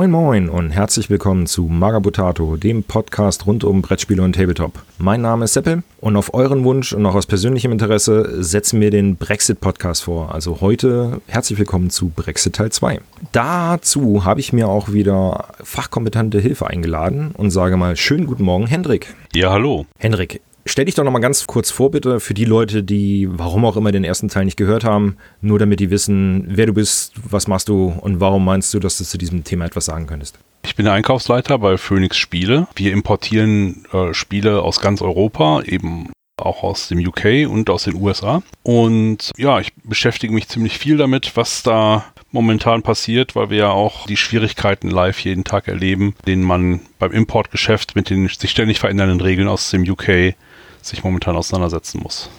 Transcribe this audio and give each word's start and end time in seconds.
Moin 0.00 0.10
Moin 0.12 0.48
und 0.48 0.70
herzlich 0.70 1.10
willkommen 1.10 1.46
zu 1.46 1.64
Magabotato, 1.64 2.56
dem 2.56 2.84
Podcast 2.84 3.44
rund 3.44 3.64
um 3.64 3.82
Brettspiele 3.82 4.22
und 4.22 4.34
Tabletop. 4.34 4.72
Mein 4.96 5.20
Name 5.20 5.44
ist 5.44 5.52
Seppel 5.52 5.82
und 6.00 6.16
auf 6.16 6.32
euren 6.32 6.64
Wunsch 6.64 6.94
und 6.94 7.04
auch 7.04 7.14
aus 7.14 7.26
persönlichem 7.26 7.70
Interesse 7.70 8.42
setzen 8.42 8.80
wir 8.80 8.90
den 8.90 9.16
Brexit-Podcast 9.16 10.04
vor. 10.04 10.34
Also 10.34 10.62
heute 10.62 11.20
herzlich 11.26 11.58
willkommen 11.58 11.90
zu 11.90 12.08
Brexit 12.08 12.54
Teil 12.54 12.72
2. 12.72 12.98
Dazu 13.32 14.24
habe 14.24 14.40
ich 14.40 14.54
mir 14.54 14.68
auch 14.68 14.90
wieder 14.90 15.48
fachkompetente 15.62 16.40
Hilfe 16.40 16.68
eingeladen 16.68 17.32
und 17.36 17.50
sage 17.50 17.76
mal 17.76 17.94
schönen 17.94 18.26
guten 18.26 18.44
Morgen, 18.44 18.66
Hendrik. 18.68 19.14
Ja, 19.34 19.52
hallo. 19.52 19.84
Hendrik, 19.98 20.40
Stell 20.66 20.84
dich 20.84 20.94
doch 20.94 21.04
noch 21.04 21.10
mal 21.10 21.20
ganz 21.20 21.46
kurz 21.46 21.70
vor, 21.70 21.90
bitte, 21.90 22.20
für 22.20 22.34
die 22.34 22.44
Leute, 22.44 22.82
die 22.82 23.28
warum 23.30 23.64
auch 23.64 23.76
immer 23.76 23.92
den 23.92 24.04
ersten 24.04 24.28
Teil 24.28 24.44
nicht 24.44 24.56
gehört 24.56 24.84
haben, 24.84 25.16
nur 25.40 25.58
damit 25.58 25.80
die 25.80 25.90
wissen, 25.90 26.44
wer 26.48 26.66
du 26.66 26.74
bist, 26.74 27.14
was 27.28 27.48
machst 27.48 27.68
du 27.68 27.86
und 28.00 28.20
warum 28.20 28.44
meinst 28.44 28.72
du, 28.74 28.78
dass 28.78 28.98
du 28.98 29.04
zu 29.04 29.18
diesem 29.18 29.44
Thema 29.44 29.64
etwas 29.64 29.86
sagen 29.86 30.06
könntest. 30.06 30.38
Ich 30.64 30.76
bin 30.76 30.84
der 30.84 30.94
Einkaufsleiter 30.94 31.58
bei 31.58 31.78
Phoenix 31.78 32.18
Spiele. 32.18 32.68
Wir 32.76 32.92
importieren 32.92 33.84
äh, 33.92 34.12
Spiele 34.12 34.62
aus 34.62 34.80
ganz 34.80 35.00
Europa, 35.00 35.62
eben 35.62 36.10
auch 36.36 36.62
aus 36.62 36.88
dem 36.88 36.98
UK 36.98 37.50
und 37.50 37.70
aus 37.70 37.84
den 37.84 37.94
USA. 37.94 38.42
Und 38.62 39.30
ja, 39.36 39.60
ich 39.60 39.72
beschäftige 39.84 40.32
mich 40.32 40.48
ziemlich 40.48 40.78
viel 40.78 40.96
damit, 40.96 41.36
was 41.36 41.62
da 41.62 42.04
momentan 42.32 42.82
passiert, 42.82 43.34
weil 43.34 43.50
wir 43.50 43.58
ja 43.58 43.70
auch 43.70 44.06
die 44.06 44.16
Schwierigkeiten 44.16 44.88
live 44.88 45.18
jeden 45.20 45.44
Tag 45.44 45.68
erleben, 45.68 46.14
denen 46.26 46.42
man 46.42 46.80
beim 46.98 47.12
Importgeschäft 47.12 47.96
mit 47.96 48.10
den 48.10 48.28
sich 48.28 48.50
ständig 48.50 48.78
verändernden 48.78 49.20
Regeln 49.20 49.48
aus 49.48 49.70
dem 49.70 49.82
UK 49.82 50.34
sich 50.82 51.04
momentan 51.04 51.36
auseinandersetzen 51.36 52.00
muss. 52.02 52.30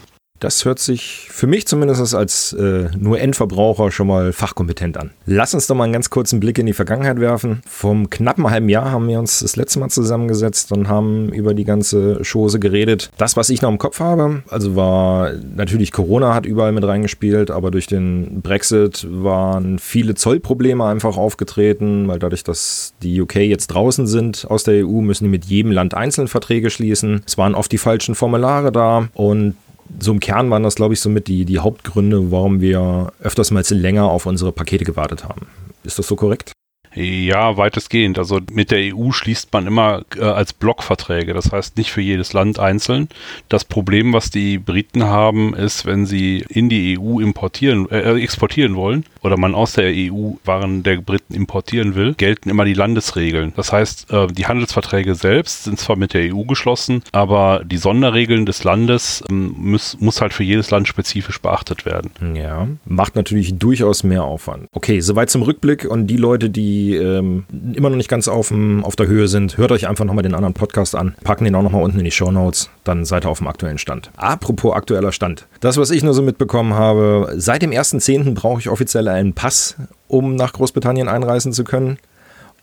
Das 0.42 0.66
hört 0.66 0.80
sich 0.80 1.28
für 1.30 1.45
mich 1.45 1.67
zumindest 1.67 2.16
als 2.16 2.53
äh, 2.53 2.89
nur 2.97 3.20
Endverbraucher 3.20 3.92
schon 3.92 4.08
mal 4.08 4.34
fachkompetent 4.34 4.97
an. 4.97 5.11
Lass 5.28 5.53
uns 5.53 5.67
doch 5.67 5.75
mal 5.75 5.84
einen 5.84 5.94
ganz 5.94 6.09
kurzen 6.09 6.39
Blick 6.39 6.58
in 6.58 6.66
die 6.66 6.73
Vergangenheit 6.73 7.20
werfen. 7.20 7.61
Vom 7.67 8.09
knappen 8.09 8.50
halben 8.50 8.67
Jahr 8.67 8.92
haben 8.92 9.08
wir 9.08 9.19
uns 9.19 9.42
das 9.42 9.56
letzte 9.56 9.80
Mal 9.80 9.89
zusammengesetzt 9.89 10.72
und 10.72 10.88
haben 10.88 11.30
über 11.30 11.53
die 11.53 11.64
ganze 11.64 12.23
Chose 12.23 12.59
geredet. 12.59 13.12
Das, 13.17 13.38
was 13.38 13.50
ich 13.52 13.62
noch 13.62 13.69
im 13.69 13.78
Kopf 13.78 14.00
habe, 14.00 14.42
also 14.50 14.75
war 14.75 15.31
natürlich 15.56 15.92
Corona 15.92 16.34
hat 16.34 16.47
überall 16.47 16.72
mit 16.72 16.86
reingespielt, 16.86 17.52
aber 17.52 17.69
durch 17.69 17.86
den 17.86 18.42
Brexit 18.42 19.06
waren 19.12 19.78
viele 19.78 20.16
Zollprobleme 20.16 20.84
einfach 20.84 21.17
aufgetreten, 21.17 22.08
weil 22.08 22.17
dadurch, 22.17 22.44
dass 22.44 22.95
die 23.03 23.22
UK 23.22 23.36
jetzt 23.36 23.67
draußen 23.67 24.08
sind 24.08 24.47
aus 24.50 24.64
der 24.64 24.88
EU, 24.88 25.02
müssen 25.02 25.25
die 25.25 25.30
mit 25.30 25.45
jedem 25.45 25.72
Land 25.72 25.94
einzeln 25.94 26.28
Verträge 26.28 26.72
schließen. 26.72 27.22
Es 27.28 27.38
waren 27.38 27.53
oft 27.53 27.72
die 27.72 27.78
falschen 27.78 28.16
Formulare 28.16 28.72
da 28.72 29.08
und 29.14 29.53
so 30.00 30.11
im 30.11 30.20
Kern 30.20 30.50
waren 30.50 30.64
das, 30.64 30.75
glaube 30.75 30.94
ich, 30.94 31.00
somit 31.00 31.28
die, 31.28 31.45
die 31.45 31.59
Hauptgründe, 31.59 32.31
warum 32.31 32.61
wir 32.61 33.14
öfters 33.22 33.52
mal 33.52 33.64
länger 33.70 34.06
auf 34.06 34.25
unsere 34.25 34.52
Pakete 34.52 34.86
gewartet 34.86 35.23
haben. 35.23 35.47
Ist 35.84 36.00
das 36.00 36.08
so 36.08 36.16
korrekt? 36.16 36.53
Ja, 36.94 37.56
weitestgehend. 37.56 38.19
Also 38.19 38.42
mit 38.52 38.69
der 38.69 38.94
EU 38.94 39.12
schließt 39.12 39.53
man 39.53 39.66
immer 39.66 40.03
äh, 40.17 40.23
als 40.23 40.52
Blockverträge. 40.52 41.34
Das 41.34 41.52
heißt 41.52 41.78
nicht 41.78 41.92
für 41.92 42.02
jedes 42.02 42.34
Land 42.34 42.59
einzeln. 42.59 43.08
Das 43.47 43.64
Problem, 43.64 44.12
was 44.12 44.30
die 44.30 44.58
Briten 44.58 45.06
haben, 45.06 45.53
ist, 45.53 45.86
wenn 45.86 46.06
sie 46.06 46.44
in 46.50 46.67
die 46.67 47.00
EU 47.00 47.19
importieren, 47.22 47.89
äh, 47.89 48.22
exportieren 48.22 48.75
wollen 48.75 49.06
oder 49.22 49.38
man 49.38 49.56
aus 49.56 49.74
der 49.74 49.92
EU 49.94 50.34
Waren 50.46 50.84
der 50.84 50.98
Briten 50.98 51.34
importieren 51.34 51.96
will, 51.96 52.14
gelten 52.16 52.50
immer 52.50 52.66
die 52.66 52.74
Landesregeln. 52.74 53.54
Das 53.56 53.72
heißt, 53.72 54.12
äh, 54.12 54.28
die 54.28 54.46
Handelsverträge 54.46 55.16
selbst 55.16 55.66
sind 55.66 55.80
zwar 55.80 55.96
mit 55.96 56.14
der 56.14 56.34
EU 56.34 56.44
geschlossen, 56.44 57.04
aber 57.12 57.62
die 57.66 57.78
Sonderregeln 57.78 58.46
des 58.46 58.64
Landes 58.64 59.24
ähm, 59.30 59.54
muss, 59.58 59.98
muss 60.00 60.22
halt 60.22 60.34
für 60.34 60.44
jedes 60.44 60.72
Land 60.72 60.88
spezifisch 60.88 61.42
beachtet 61.42 61.86
werden. 61.86 62.12
Ja, 62.36 62.68
macht 62.86 63.16
natürlich 63.16 63.58
durchaus 63.58 64.04
mehr 64.04 64.24
Aufwand. 64.24 64.68
Okay, 64.74 65.00
soweit 65.02 65.30
zum 65.30 65.44
Rückblick 65.44 65.86
und 65.86 66.08
die 66.08 66.18
Leute, 66.18 66.50
die 66.50 66.96
ähm, 66.96 67.46
immer 67.74 67.90
noch 67.90 67.98
nicht 67.98 68.10
ganz 68.10 68.28
auf, 68.28 68.54
auf 68.81 68.96
der 68.96 69.08
Höhe 69.08 69.28
sind, 69.28 69.58
hört 69.58 69.72
euch 69.72 69.88
einfach 69.88 70.06
nochmal 70.06 70.24
den 70.24 70.36
anderen 70.36 70.54
Podcast 70.54 70.96
an. 70.96 71.16
Packen 71.24 71.46
den 71.46 71.56
auch 71.56 71.64
nochmal 71.64 71.84
unten 71.84 72.00
in 72.00 72.06
die 72.06 72.12
Show 72.12 72.31
Notes. 72.31 72.70
Dann 72.84 73.06
seid 73.06 73.26
ihr 73.26 73.30
auf 73.30 73.38
dem 73.38 73.48
aktuellen 73.48 73.78
Stand. 73.78 74.12
Apropos 74.16 74.74
aktueller 74.74 75.12
Stand. 75.12 75.48
Das, 75.60 75.78
was 75.78 75.92
ich 75.92 76.04
nur 76.04 76.14
so 76.14 76.22
mitbekommen 76.22 76.74
habe, 76.74 77.34
seit 77.36 77.62
dem 77.62 77.72
1.10. 77.72 78.34
brauche 78.34 78.60
ich 78.60 78.70
offiziell 78.70 79.08
einen 79.14 79.34
Pass, 79.34 79.76
um 80.08 80.36
nach 80.36 80.54
Großbritannien 80.54 81.08
einreisen 81.08 81.54
zu 81.54 81.64
können. 81.64 81.98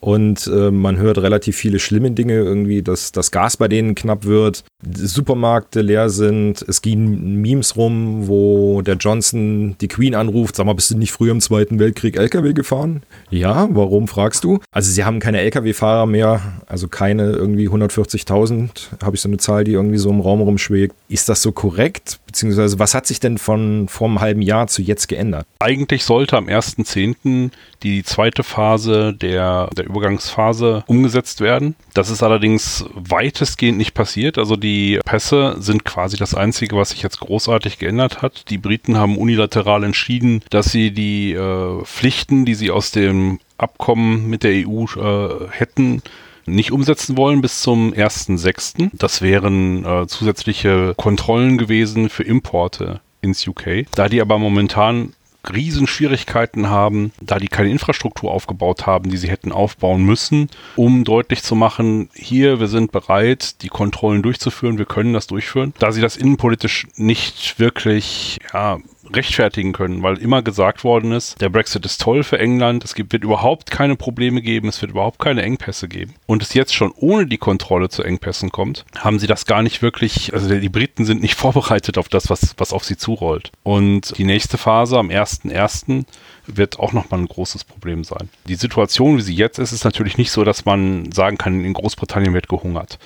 Und 0.00 0.46
äh, 0.46 0.70
man 0.70 0.96
hört 0.96 1.18
relativ 1.18 1.56
viele 1.56 1.80
schlimme 1.80 2.12
Dinge, 2.12 2.34
irgendwie, 2.34 2.82
dass 2.82 3.10
das 3.10 3.32
Gas 3.32 3.56
bei 3.56 3.66
denen 3.66 3.96
knapp 3.96 4.24
wird, 4.24 4.62
Supermärkte 4.94 5.80
leer 5.80 6.08
sind. 6.08 6.64
Es 6.68 6.82
gehen 6.82 7.40
Memes 7.42 7.76
rum, 7.76 8.28
wo 8.28 8.80
der 8.82 8.94
Johnson 8.94 9.74
die 9.80 9.88
Queen 9.88 10.14
anruft, 10.14 10.54
sag 10.54 10.66
mal, 10.66 10.74
bist 10.74 10.92
du 10.92 10.96
nicht 10.96 11.10
früher 11.10 11.32
im 11.32 11.40
Zweiten 11.40 11.80
Weltkrieg 11.80 12.16
LKW 12.16 12.52
gefahren? 12.52 13.02
Ja, 13.30 13.68
warum 13.72 14.06
fragst 14.06 14.44
du? 14.44 14.60
Also 14.70 14.92
sie 14.92 15.04
haben 15.04 15.18
keine 15.18 15.40
LKW-Fahrer 15.40 16.06
mehr, 16.06 16.40
also 16.68 16.86
keine 16.88 17.32
irgendwie 17.32 17.68
140.000, 17.68 19.02
habe 19.02 19.16
ich 19.16 19.22
so 19.22 19.28
eine 19.28 19.38
Zahl, 19.38 19.64
die 19.64 19.72
irgendwie 19.72 19.98
so 19.98 20.10
im 20.10 20.20
Raum 20.20 20.42
rumschwebt. 20.42 20.94
Ist 21.08 21.28
das 21.28 21.40
so 21.40 21.52
korrekt? 21.52 22.20
Beziehungsweise 22.26 22.78
was 22.78 22.94
hat 22.94 23.06
sich 23.06 23.20
denn 23.20 23.38
von 23.38 23.88
vor 23.88 24.08
einem 24.08 24.20
halben 24.20 24.42
Jahr 24.42 24.66
zu 24.66 24.82
jetzt 24.82 25.08
geändert? 25.08 25.46
Eigentlich 25.60 26.04
sollte 26.04 26.36
am 26.36 26.46
1.10. 26.46 27.50
die 27.82 28.02
zweite 28.02 28.42
Phase 28.42 29.14
der, 29.14 29.70
der 29.76 29.86
Übergangsphase 29.86 30.84
umgesetzt 30.86 31.40
werden. 31.40 31.74
Das 31.94 32.10
ist 32.10 32.22
allerdings 32.22 32.84
weitestgehend 32.94 33.78
nicht 33.78 33.94
passiert. 33.94 34.36
Also 34.36 34.56
die 34.56 35.00
Pässe 35.04 35.56
sind 35.58 35.84
quasi 35.84 36.18
das 36.18 36.34
Einzige, 36.34 36.76
was 36.76 36.90
sich 36.90 37.02
jetzt 37.02 37.20
großartig 37.20 37.78
geändert 37.78 38.20
hat. 38.20 38.50
Die 38.50 38.58
Briten 38.58 38.98
haben 38.98 39.16
unilateral 39.16 39.84
entschieden, 39.84 40.42
dass 40.50 40.70
sie 40.70 40.90
die 40.90 41.32
äh, 41.32 41.82
Pflichten, 41.84 42.44
die 42.44 42.54
sie 42.54 42.70
aus 42.70 42.90
dem 42.90 43.40
Abkommen 43.56 44.28
mit 44.28 44.44
der 44.44 44.68
EU 44.68 44.84
äh, 44.84 45.48
hätten, 45.50 46.02
nicht 46.48 46.72
umsetzen 46.72 47.16
wollen 47.16 47.40
bis 47.40 47.60
zum 47.60 47.92
1.6. 47.92 48.90
Das 48.92 49.22
wären 49.22 49.84
äh, 49.84 50.06
zusätzliche 50.06 50.94
Kontrollen 50.96 51.58
gewesen 51.58 52.08
für 52.08 52.24
Importe 52.24 53.00
ins 53.20 53.46
UK. 53.46 53.86
Da 53.94 54.08
die 54.08 54.20
aber 54.20 54.38
momentan 54.38 55.14
Riesenschwierigkeiten 55.52 56.68
haben, 56.68 57.12
da 57.20 57.38
die 57.38 57.48
keine 57.48 57.70
Infrastruktur 57.70 58.30
aufgebaut 58.30 58.86
haben, 58.86 59.10
die 59.10 59.16
sie 59.16 59.30
hätten 59.30 59.52
aufbauen 59.52 60.02
müssen, 60.04 60.50
um 60.76 61.04
deutlich 61.04 61.42
zu 61.42 61.54
machen, 61.54 62.10
hier, 62.14 62.60
wir 62.60 62.68
sind 62.68 62.92
bereit, 62.92 63.62
die 63.62 63.68
Kontrollen 63.68 64.22
durchzuführen, 64.22 64.78
wir 64.78 64.84
können 64.84 65.12
das 65.12 65.26
durchführen. 65.26 65.72
Da 65.78 65.92
sie 65.92 66.00
das 66.00 66.16
innenpolitisch 66.16 66.86
nicht 66.96 67.58
wirklich 67.58 68.38
ja, 68.52 68.78
rechtfertigen 69.12 69.72
können, 69.72 70.02
weil 70.02 70.18
immer 70.18 70.42
gesagt 70.42 70.84
worden 70.84 71.12
ist, 71.12 71.40
der 71.40 71.48
Brexit 71.48 71.84
ist 71.84 72.00
toll 72.00 72.22
für 72.22 72.38
England, 72.38 72.84
es 72.84 72.94
gibt, 72.94 73.12
wird 73.12 73.24
überhaupt 73.24 73.70
keine 73.70 73.96
Probleme 73.96 74.42
geben, 74.42 74.68
es 74.68 74.80
wird 74.80 74.92
überhaupt 74.92 75.18
keine 75.18 75.42
Engpässe 75.42 75.88
geben. 75.88 76.14
Und 76.26 76.42
es 76.42 76.54
jetzt 76.54 76.74
schon 76.74 76.92
ohne 76.96 77.26
die 77.26 77.38
Kontrolle 77.38 77.88
zu 77.88 78.02
Engpässen 78.02 78.50
kommt, 78.50 78.84
haben 78.98 79.18
sie 79.18 79.26
das 79.26 79.46
gar 79.46 79.62
nicht 79.62 79.82
wirklich, 79.82 80.32
also 80.34 80.48
die 80.48 80.68
Briten 80.68 81.04
sind 81.04 81.22
nicht 81.22 81.34
vorbereitet 81.38 81.98
auf 81.98 82.08
das, 82.08 82.30
was, 82.30 82.54
was 82.56 82.72
auf 82.72 82.84
sie 82.84 82.96
zurollt. 82.96 83.50
Und 83.62 84.16
die 84.18 84.24
nächste 84.24 84.58
Phase 84.58 84.98
am 84.98 85.08
1.1. 85.08 86.04
wird 86.46 86.78
auch 86.78 86.92
nochmal 86.92 87.20
ein 87.20 87.28
großes 87.28 87.64
Problem 87.64 88.04
sein. 88.04 88.28
Die 88.46 88.54
Situation, 88.54 89.16
wie 89.18 89.22
sie 89.22 89.34
jetzt 89.34 89.58
ist, 89.58 89.72
ist 89.72 89.84
natürlich 89.84 90.18
nicht 90.18 90.30
so, 90.30 90.44
dass 90.44 90.64
man 90.64 91.12
sagen 91.12 91.38
kann, 91.38 91.64
in 91.64 91.72
Großbritannien 91.72 92.34
wird 92.34 92.48
gehungert. 92.48 92.98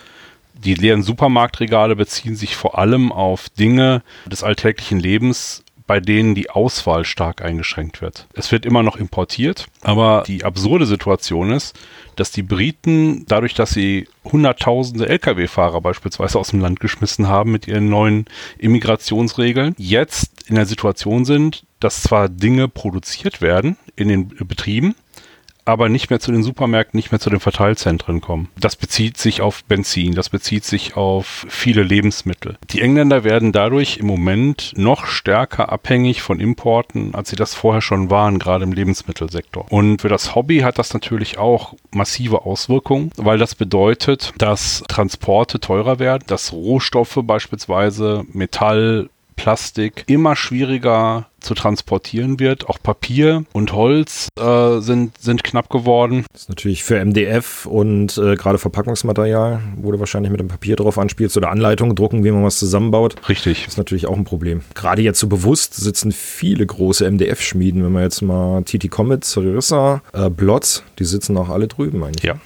Die 0.65 0.75
leeren 0.75 1.03
Supermarktregale 1.03 1.97
beziehen 1.97 2.37
sich 2.37 2.55
vor 2.55 2.79
allem 2.79 3.11
auf 3.11 3.49
Dinge 3.49 4.03
des 4.27 4.45
alltäglichen 4.45 5.01
Lebens, 5.01 5.62
bei 5.87 6.01
denen 6.01 6.35
die 6.35 6.51
Auswahl 6.51 7.05
stark 7.05 7.43
eingeschränkt 7.43 8.01
wird. 8.01 8.27
Es 8.35 8.53
wird 8.53 8.67
immer 8.67 8.83
noch 8.83 8.97
importiert, 8.97 9.67
aber 9.83 10.25
die 10.27 10.45
absurde 10.45 10.87
Situation 10.87 11.51
ist, 11.51 11.79
dass 12.17 12.31
die 12.31 12.43
Briten, 12.43 13.25
dadurch, 13.27 13.55
dass 13.55 13.71
sie 13.71 14.09
hunderttausende 14.25 15.09
Lkw-Fahrer 15.09 15.81
beispielsweise 15.81 16.39
aus 16.39 16.51
dem 16.51 16.61
Land 16.61 16.81
geschmissen 16.81 17.29
haben 17.29 17.53
mit 17.53 17.67
ihren 17.67 17.89
neuen 17.89 18.27
Immigrationsregeln, 18.59 19.75
jetzt 19.79 20.49
in 20.49 20.55
der 20.55 20.67
Situation 20.67 21.25
sind, 21.25 21.65
dass 21.81 22.03
zwar 22.03 22.29
Dinge 22.29 22.69
produziert 22.69 23.41
werden 23.41 23.77
in 23.97 24.09
den 24.09 24.29
Betrieben, 24.29 24.95
aber 25.65 25.89
nicht 25.89 26.11
mehr 26.11 26.21
zu 26.21 26.33
den 26.33 26.43
Supermärkten, 26.43 26.99
nicht 26.99 27.13
mehr 27.13 27.21
zu 27.21 27.31
den 27.31 27.41
Verteilzentren 27.41 28.21
kommen. 28.21 28.49
Das 28.59 28.77
bezieht 28.77 29.17
sich 29.17 29.41
auf 29.41 29.65
Benzin, 29.65 30.15
das 30.15 30.29
bezieht 30.29 30.65
sich 30.65 30.97
auf 30.97 31.47
viele 31.49 31.83
Lebensmittel. 31.83 32.57
Die 32.71 32.81
Engländer 32.81 33.25
werden 33.25 33.53
dadurch 33.53 33.99
im 33.99 34.07
Moment 34.07 34.73
noch 34.77 35.07
stärker 35.07 35.71
abhängig 35.71 36.23
von 36.23 36.41
Importen, 36.41 37.15
als 37.15 37.31
sie 37.31 37.37
das 37.37 37.55
vorher 37.55 37.83
schon 37.83 38.11
waren, 38.11 38.39
gerade 38.39 38.65
im 38.65 38.73
Lebensmittelsektor. 38.73 39.67
Und 39.71 40.03
für 40.03 40.09
das 40.09 40.35
Hobby 40.35 40.61
hat 40.61 40.79
das 40.79 40.95
natürlich 40.95 41.39
auch 41.39 41.75
massive 41.91 42.45
Auswirkungen, 42.45 43.11
weil 43.17 43.39
das 43.39 43.55
bedeutet, 43.55 44.33
dass 44.39 44.83
Transporte 44.89 45.61
teurer 45.61 45.99
werden, 45.99 46.25
dass 46.27 46.53
Rohstoffe 46.53 47.19
beispielsweise 47.23 48.25
Metall, 48.33 49.09
Plastik 49.37 50.05
immer 50.07 50.37
schwieriger 50.37 51.27
zu 51.43 51.55
transportieren 51.55 52.41
wird. 52.41 52.69
Auch 52.69 52.79
Papier 52.83 53.45
und 53.53 53.73
Holz 53.73 54.29
äh, 54.39 54.81
sind, 54.81 55.19
sind 55.19 55.45
knapp 55.45 55.69
geworden. 55.71 56.25
Das 56.33 56.43
ist 56.43 56.49
natürlich 56.49 56.85
für 56.85 57.03
MDF 57.05 57.67
und 57.67 58.17
äh, 58.19 58.37
gerade 58.37 58.59
Verpackungsmaterial, 58.59 59.61
wo 59.77 59.93
du 59.93 60.01
wahrscheinlich 60.01 60.31
mit 60.31 60.41
dem 60.41 60.49
Papier 60.49 60.77
drauf 60.77 60.99
anspielst 60.99 61.37
oder 61.37 61.51
Anleitungen 61.51 61.95
drucken, 61.95 62.25
wie 62.25 62.31
man 62.31 62.45
was 62.45 62.59
zusammenbaut. 62.59 63.17
Richtig. 63.29 63.65
Das 63.65 63.75
ist 63.75 63.79
natürlich 63.79 64.07
auch 64.07 64.17
ein 64.17 64.25
Problem. 64.25 64.63
Gerade 64.75 65.03
jetzt 65.03 65.21
so 65.21 65.27
bewusst 65.27 65.75
sitzen 65.75 66.13
viele 66.13 66.65
große 66.67 67.09
MDF-Schmieden, 67.11 67.85
wenn 67.85 67.93
man 67.93 68.03
jetzt 68.03 68.23
mal 68.23 68.63
TT 68.63 68.91
Comet, 68.91 69.25
Cerissa, 69.25 70.03
äh, 70.13 70.31
Blotz, 70.31 70.83
die 70.99 71.05
sitzen 71.05 71.37
auch 71.37 71.49
alle 71.49 71.69
drüben 71.69 72.03
eigentlich. 72.03 72.25
Ja. 72.25 72.37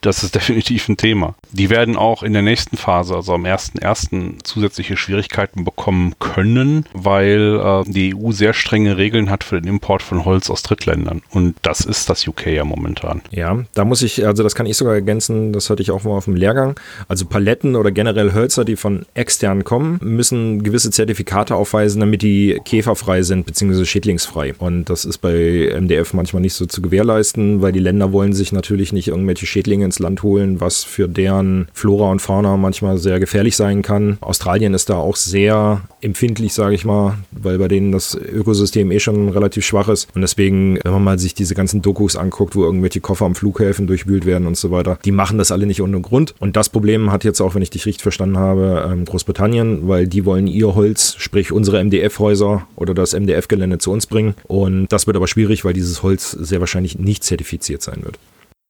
Das 0.00 0.22
ist 0.22 0.34
definitiv 0.34 0.88
ein 0.88 0.96
Thema. 0.96 1.34
Die 1.50 1.70
werden 1.70 1.96
auch 1.96 2.22
in 2.22 2.32
der 2.32 2.42
nächsten 2.42 2.76
Phase, 2.76 3.14
also 3.14 3.34
am 3.34 3.44
1.1. 3.44 4.44
zusätzliche 4.44 4.96
Schwierigkeiten 4.96 5.64
bekommen 5.64 6.14
können, 6.18 6.84
weil 6.92 7.60
äh, 7.62 7.90
die 7.90 8.14
EU 8.14 8.32
sehr 8.32 8.52
strenge 8.52 8.96
Regeln 8.96 9.30
hat 9.30 9.44
für 9.44 9.60
den 9.60 9.68
Import 9.68 10.02
von 10.02 10.24
Holz 10.24 10.50
aus 10.50 10.62
Drittländern. 10.62 11.22
Und 11.30 11.56
das 11.62 11.80
ist 11.80 12.08
das 12.10 12.26
UK 12.26 12.48
ja 12.48 12.64
momentan. 12.64 13.22
Ja, 13.30 13.64
da 13.74 13.84
muss 13.84 14.02
ich, 14.02 14.26
also 14.26 14.42
das 14.42 14.54
kann 14.54 14.66
ich 14.66 14.76
sogar 14.76 14.94
ergänzen, 14.94 15.52
das 15.52 15.70
hatte 15.70 15.82
ich 15.82 15.90
auch 15.90 16.04
mal 16.04 16.12
auf 16.12 16.26
dem 16.26 16.36
Lehrgang. 16.36 16.78
Also 17.08 17.26
Paletten 17.26 17.76
oder 17.76 17.90
generell 17.90 18.32
Hölzer, 18.32 18.64
die 18.64 18.76
von 18.76 19.06
extern 19.14 19.64
kommen, 19.64 19.98
müssen 20.02 20.62
gewisse 20.62 20.90
Zertifikate 20.90 21.54
aufweisen, 21.54 22.00
damit 22.00 22.22
die 22.22 22.60
käferfrei 22.64 23.22
sind, 23.22 23.46
beziehungsweise 23.46 23.86
schädlingsfrei. 23.86 24.54
Und 24.58 24.90
das 24.90 25.04
ist 25.04 25.18
bei 25.18 25.74
MDF 25.80 26.12
manchmal 26.12 26.42
nicht 26.42 26.54
so 26.54 26.66
zu 26.66 26.82
gewährleisten, 26.82 27.62
weil 27.62 27.72
die 27.72 27.78
Länder 27.78 28.12
wollen 28.12 28.32
sich 28.32 28.52
natürlich 28.52 28.92
nicht 28.92 29.08
irgendwelche 29.08 29.46
Schädlinge 29.46 29.87
ins 29.88 29.98
Land 29.98 30.22
holen, 30.22 30.60
was 30.60 30.84
für 30.84 31.08
deren 31.08 31.68
Flora 31.72 32.10
und 32.10 32.20
Fauna 32.20 32.56
manchmal 32.56 32.98
sehr 32.98 33.18
gefährlich 33.18 33.56
sein 33.56 33.82
kann. 33.82 34.18
Australien 34.20 34.74
ist 34.74 34.90
da 34.90 34.96
auch 34.96 35.16
sehr 35.16 35.80
empfindlich, 36.00 36.54
sage 36.54 36.74
ich 36.74 36.84
mal, 36.84 37.18
weil 37.32 37.58
bei 37.58 37.68
denen 37.68 37.92
das 37.92 38.14
Ökosystem 38.14 38.90
eh 38.90 39.00
schon 39.00 39.30
relativ 39.30 39.64
schwach 39.64 39.88
ist. 39.88 40.08
Und 40.14 40.20
deswegen, 40.20 40.78
wenn 40.84 40.92
man 40.92 41.04
mal 41.04 41.18
sich 41.18 41.34
diese 41.34 41.54
ganzen 41.54 41.82
Dokus 41.82 42.16
anguckt, 42.16 42.54
wo 42.54 42.64
irgendwelche 42.64 43.00
Koffer 43.00 43.26
am 43.26 43.34
Flughäfen 43.34 43.86
durchwühlt 43.86 44.26
werden 44.26 44.46
und 44.46 44.56
so 44.56 44.70
weiter, 44.70 44.98
die 45.04 45.12
machen 45.12 45.38
das 45.38 45.50
alle 45.50 45.66
nicht 45.66 45.82
ohne 45.82 46.00
Grund. 46.00 46.34
Und 46.38 46.56
das 46.56 46.68
Problem 46.68 47.10
hat 47.10 47.24
jetzt 47.24 47.40
auch, 47.40 47.54
wenn 47.54 47.62
ich 47.62 47.70
dich 47.70 47.86
richtig 47.86 48.02
verstanden 48.02 48.38
habe, 48.38 48.88
ähm, 48.90 49.04
Großbritannien, 49.04 49.88
weil 49.88 50.06
die 50.06 50.24
wollen 50.24 50.46
ihr 50.46 50.74
Holz, 50.74 51.16
sprich 51.18 51.52
unsere 51.52 51.82
MDF-Häuser 51.82 52.66
oder 52.76 52.94
das 52.94 53.14
MDF-Gelände 53.14 53.78
zu 53.78 53.90
uns 53.90 54.06
bringen. 54.06 54.34
Und 54.46 54.88
das 54.88 55.06
wird 55.06 55.16
aber 55.16 55.26
schwierig, 55.26 55.64
weil 55.64 55.72
dieses 55.72 56.02
Holz 56.02 56.30
sehr 56.30 56.60
wahrscheinlich 56.60 56.98
nicht 56.98 57.24
zertifiziert 57.24 57.82
sein 57.82 58.02
wird. 58.02 58.18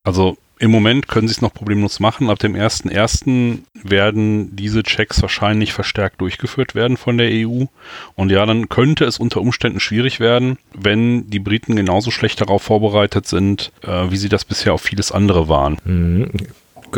Also 0.05 0.37
im 0.61 0.71
Moment 0.71 1.07
können 1.07 1.29
sie 1.29 1.33
es 1.33 1.41
noch 1.41 1.55
problemlos 1.55 2.01
machen. 2.01 2.31
Ab 2.31 2.41
dem 2.41 2.55
1.1. 2.55 3.61
werden 3.75 4.57
diese 4.57 4.83
Checks 4.83 5.23
wahrscheinlich 5.23 5.73
verstärkt 5.73 6.21
durchgeführt 6.21 6.75
werden 6.75 6.97
von 6.97 7.17
der 7.17 7.31
EU. 7.31 7.67
Und 8.17 8.31
ja, 8.31 8.45
dann 8.45 8.69
könnte 8.69 9.05
es 9.05 9.19
unter 9.19 9.41
Umständen 9.41 9.79
schwierig 9.79 10.19
werden, 10.19 10.59
wenn 10.75 11.31
die 11.31 11.39
Briten 11.39 11.77
genauso 11.77 12.11
schlecht 12.11 12.41
darauf 12.41 12.63
vorbereitet 12.63 13.27
sind, 13.27 13.71
äh, 13.83 14.11
wie 14.11 14.17
sie 14.17 14.29
das 14.29 14.45
bisher 14.45 14.75
auf 14.75 14.83
vieles 14.83 15.13
andere 15.13 15.49
waren. 15.49 15.79
Mhm. 15.85 16.31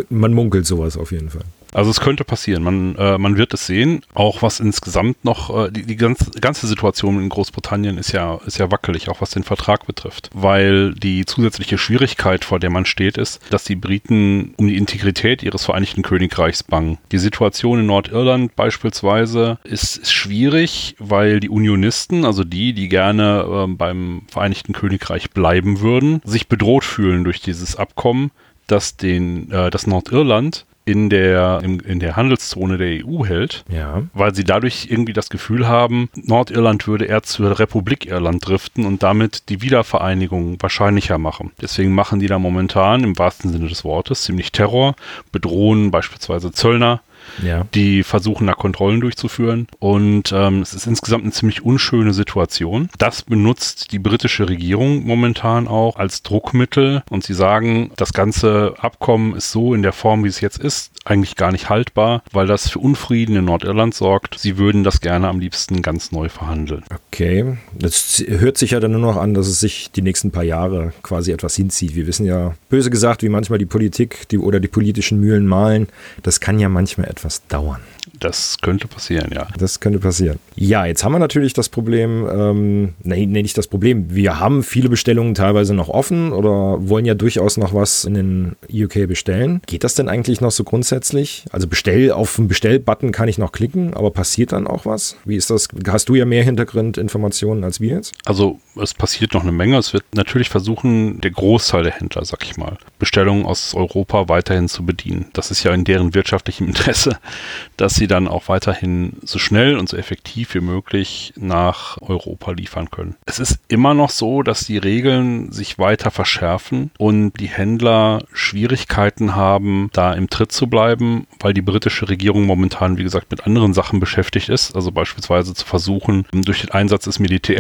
Man 0.09 0.33
munkelt 0.33 0.67
sowas 0.67 0.97
auf 0.97 1.13
jeden 1.13 1.31
Fall. 1.31 1.45
Also 1.73 1.91
es 1.91 2.01
könnte 2.01 2.25
passieren, 2.25 2.63
man, 2.63 2.97
äh, 2.97 3.19
man 3.19 3.37
wird 3.37 3.55
es 3.55 3.67
sehen. 3.67 4.03
Auch 4.15 4.43
was 4.43 4.61
insgesamt 4.61 5.25
noch, 5.25 5.67
äh, 5.67 5.71
die, 5.71 5.85
die 5.85 5.97
ganze, 5.97 6.31
ganze 6.41 6.67
Situation 6.67 7.21
in 7.21 7.29
Großbritannien 7.29 7.99
ist 7.99 8.13
ja, 8.13 8.41
ist 8.47 8.59
ja 8.59 8.71
wackelig, 8.71 9.09
auch 9.09 9.21
was 9.21 9.31
den 9.31 9.45
Vertrag 9.45 9.87
betrifft. 9.87 10.31
Weil 10.35 10.95
die 10.95 11.25
zusätzliche 11.27 11.79
Schwierigkeit, 11.79 12.45
vor 12.45 12.59
der 12.59 12.71
man 12.71 12.87
steht, 12.87 13.19
ist, 13.19 13.41
dass 13.51 13.65
die 13.65 13.77
Briten 13.77 14.55
um 14.57 14.69
die 14.69 14.77
Integrität 14.77 15.43
ihres 15.43 15.65
Vereinigten 15.65 16.03
Königreichs 16.03 16.63
bangen. 16.63 16.99
Die 17.13 17.19
Situation 17.19 17.81
in 17.81 17.87
Nordirland 17.87 18.57
beispielsweise 18.57 19.59
ist, 19.65 19.97
ist 19.97 20.13
schwierig, 20.13 20.97
weil 20.99 21.41
die 21.41 21.49
Unionisten, 21.49 22.25
also 22.25 22.45
die, 22.45 22.73
die 22.73 22.89
gerne 22.89 23.45
äh, 23.47 23.73
beim 23.73 24.23
Vereinigten 24.29 24.73
Königreich 24.73 25.31
bleiben 25.31 25.81
würden, 25.81 26.21
sich 26.25 26.49
bedroht 26.49 26.85
fühlen 26.85 27.25
durch 27.25 27.41
dieses 27.41 27.77
Abkommen, 27.77 28.31
dass 28.67 28.97
den, 28.97 29.51
äh, 29.51 29.71
das 29.71 29.87
Nordirland 29.87 30.67
in 30.91 31.11
der, 31.11 31.61
in, 31.63 31.81
in 31.81 32.01
der 32.01 32.17
Handelszone 32.17 32.77
der 32.79 33.05
EU 33.07 33.25
hält, 33.25 33.65
Ja. 33.73 34.03
weil 34.15 34.35
sie 34.35 34.45
dadurch 34.45 34.89
irgendwie 34.91 35.13
das 35.13 35.31
Gefühl 35.31 35.69
haben, 35.69 36.09
Nordirland 36.15 36.87
würde 36.87 37.05
eher 37.07 37.23
zur 37.23 37.59
Republik 37.59 38.07
Irland 38.07 38.47
driften 38.47 38.87
und 38.87 39.03
damit 39.03 39.49
die 39.49 39.63
Wiedervereinigung 39.63 40.57
wahrscheinlicher 40.61 41.19
machen. 41.19 41.53
Deswegen 41.61 41.95
machen 41.95 42.21
die 42.21 42.27
da 42.27 42.39
momentan 42.39 43.05
im 43.05 43.19
wahrsten 43.19 43.51
Sinne 43.53 43.69
des 43.69 43.85
Wortes 43.85 44.23
ziemlich 44.23 44.53
Terror, 44.53 44.95
bedrohen 45.33 45.91
beispielsweise 45.91 46.53
Zöllner, 46.53 47.01
Ja. 47.43 47.67
die 47.75 48.03
versuchen 48.03 48.47
da 48.47 48.55
Kontrollen 48.55 49.01
durchzuführen 49.01 49.67
und 49.79 50.33
ähm, 50.33 50.63
es 50.63 50.75
ist 50.75 50.87
insgesamt 50.87 51.25
eine 51.25 51.33
ziemlich 51.33 51.63
unschöne 51.65 52.13
Situation. 52.13 52.89
Das 52.99 53.23
benutzt 53.23 53.93
die 53.93 53.99
britische 53.99 54.49
Regierung 54.49 55.05
momentan 55.07 55.69
auch 55.69 55.97
als 55.97 56.23
Druckmittel 56.23 57.03
und 57.11 57.25
sie 57.25 57.35
sagen, 57.35 57.93
das 57.97 58.13
ganze 58.13 58.75
Abkommen 58.79 59.35
ist 59.35 59.53
so 59.53 59.75
in 59.75 59.83
der 59.83 59.93
Form, 59.93 60.25
wie 60.25 60.29
es 60.29 60.41
jetzt 60.41 60.59
ist, 60.59 60.93
eigentlich 61.05 61.37
gar 61.37 61.53
nicht 61.53 61.71
haltbar, 61.71 62.23
weil 62.33 62.47
das 62.47 62.69
für 62.69 62.79
Unfrieden 62.79 63.37
in 63.37 63.45
Nordirland 63.45 63.95
sorgt. 63.95 64.39
Sie 64.39 64.59
würden 64.59 64.85
das 64.85 65.01
gerne 65.01 65.29
am 65.29 65.41
liebsten 65.41 65.83
ganz 65.83 66.13
neu 66.13 66.29
verhandeln. 66.29 66.85
Okay. 66.95 67.57
Das 67.81 68.23
hört 68.27 68.59
sich 68.59 68.73
ja 68.73 68.81
dann 68.81 68.93
nur 68.93 69.01
noch 69.01 69.17
an, 69.17 69.35
dass 69.35 69.47
es 69.47 69.61
sich 69.61 69.91
die 69.91 70.03
nächsten 70.03 70.31
paar 70.31 70.45
Jahre 70.45 70.93
quasi 71.03 71.33
etwas 71.33 71.57
hinzieht. 71.57 71.95
Wir 71.95 72.07
wissen 72.07 72.27
ja, 72.27 72.55
böse 72.69 72.91
gesagt, 72.91 73.23
wie 73.23 73.29
manchmal 73.29 73.59
die 73.59 73.67
Politik 73.67 74.29
die, 74.29 74.39
oder 74.39 74.61
die 74.61 74.69
politischen 74.69 75.19
Mühlen 75.21 75.47
malen. 75.47 75.89
Das 76.23 76.41
kann 76.41 76.59
ja 76.59 76.69
manchmal 76.69 77.09
etwas 77.09 77.47
dauern. 77.49 77.81
Das 78.19 78.59
könnte 78.61 78.87
passieren, 78.87 79.31
ja. 79.33 79.47
Das 79.59 79.81
könnte 79.81 79.99
passieren. 79.99 80.39
Ja, 80.55 80.85
jetzt 80.85 81.05
haben 81.05 81.13
wir 81.13 81.19
natürlich 81.19 81.53
das 81.53 81.69
Problem, 81.69 82.29
ähm, 82.31 82.95
nee, 83.03 83.27
nee, 83.27 83.43
nicht 83.43 83.57
das 83.57 83.67
Problem. 83.67 84.15
Wir 84.15 84.41
haben 84.41 84.63
viele 84.63 84.89
Bestellungen 84.89 85.35
teilweise 85.35 85.75
noch 85.75 85.89
offen 85.89 86.33
oder 86.33 86.89
wollen 86.89 87.05
ja 87.05 87.15
durchaus 87.15 87.57
noch 87.57 87.73
was 87.73 88.05
in 88.05 88.15
den 88.15 88.57
UK 88.71 89.07
bestellen. 89.09 89.63
Geht 89.67 89.85
das 89.85 89.95
denn 89.95 90.09
eigentlich 90.09 90.41
noch 90.41 90.51
so 90.51 90.65
grundsätzlich? 90.65 91.45
Also 91.51 91.67
bestell 91.67 92.13
auf 92.13 92.37
den 92.37 92.49
Bestellbutton 92.49 93.13
kann 93.13 93.29
ich 93.29 93.39
noch 93.39 93.53
klicken, 93.53 93.95
aber 93.95 94.11
passiert 94.11 94.53
dann 94.53 94.67
auch 94.67 94.85
was? 94.85 95.17
Wie 95.25 95.37
ist 95.37 95.51
das? 95.51 95.69
Hast 95.87 96.09
du 96.09 96.15
ja 96.15 96.25
mehr 96.25 96.45
Hintergrundinformationen 96.45 97.65
als 97.71 97.81
wir 97.81 97.95
jetzt? 97.97 98.15
Also 98.25 98.59
es 98.77 98.95
passiert 98.95 99.35
noch 99.35 99.43
eine 99.43 99.53
Menge. 99.53 99.79
Es 99.79 99.93
wird 99.93 100.05
natürlich 100.15 100.49
versuchen, 100.49 101.21
der 101.21 101.31
Großteil 101.31 101.85
der 101.85 101.93
Händler, 101.93 102.25
sag 102.25 102.45
ich 102.45 102.57
mal, 102.57 102.79
Bestellungen 102.99 103.47
aus 103.47 103.75
Europa 103.75 104.29
weiterhin 104.29 104.69
zu 104.69 104.85
bedienen. 104.85 105.27
Das 105.33 105.51
ist 105.51 105.63
ja 105.63 105.73
in 105.73 105.85
deren 105.85 106.15
wirtschaftlichem 106.15 106.67
Interesse, 106.67 107.19
dass 107.77 107.95
sie 107.95 108.07
dann 108.07 108.29
auch 108.29 108.49
weiterhin 108.49 109.15
so 109.23 109.39
schnell 109.39 109.77
und 109.79 109.89
so 109.89 109.97
effektiv 109.97 110.55
wie 110.55 110.61
möglich 110.61 111.33
nach 111.37 111.99
Europa 112.01 112.53
liefern 112.53 112.91
können. 112.91 113.17
Es 113.27 113.39
ist 113.39 113.59
immer 113.69 113.95
noch 113.95 114.11
so, 114.11 114.43
dass 114.43 114.67
die 114.67 114.79
Regeln 114.79 115.53
sich 115.53 115.79
weiter 115.79 116.11
verschärfen 116.11 116.91
und 116.99 117.33
die 117.41 117.49
Händler 117.49 118.25
Schwierigkeiten 118.33 119.37
haben, 119.37 119.91
da 119.93 120.13
im 120.13 120.29
Tritt 120.29 120.53
zu 120.53 120.67
bleiben, 120.67 121.27
weil 121.39 121.55
die 121.55 121.63
britische 121.63 122.09
Regierung 122.09 122.47
momentan, 122.47 122.99
wie 122.99 123.05
gesagt, 123.05 123.31
mit 123.31 123.47
anderen 123.47 123.75
Sachen 123.75 124.01
beschäftigt 124.01 124.49
ist. 124.49 124.75
Also 124.75 124.91
beispielsweise 124.91 125.55
zu 125.55 125.67
versuchen, 125.67 126.27
durch 126.33 126.63
den 126.63 126.71
Einsatz 126.71 127.05
des 127.05 127.19
Militärs 127.19 127.60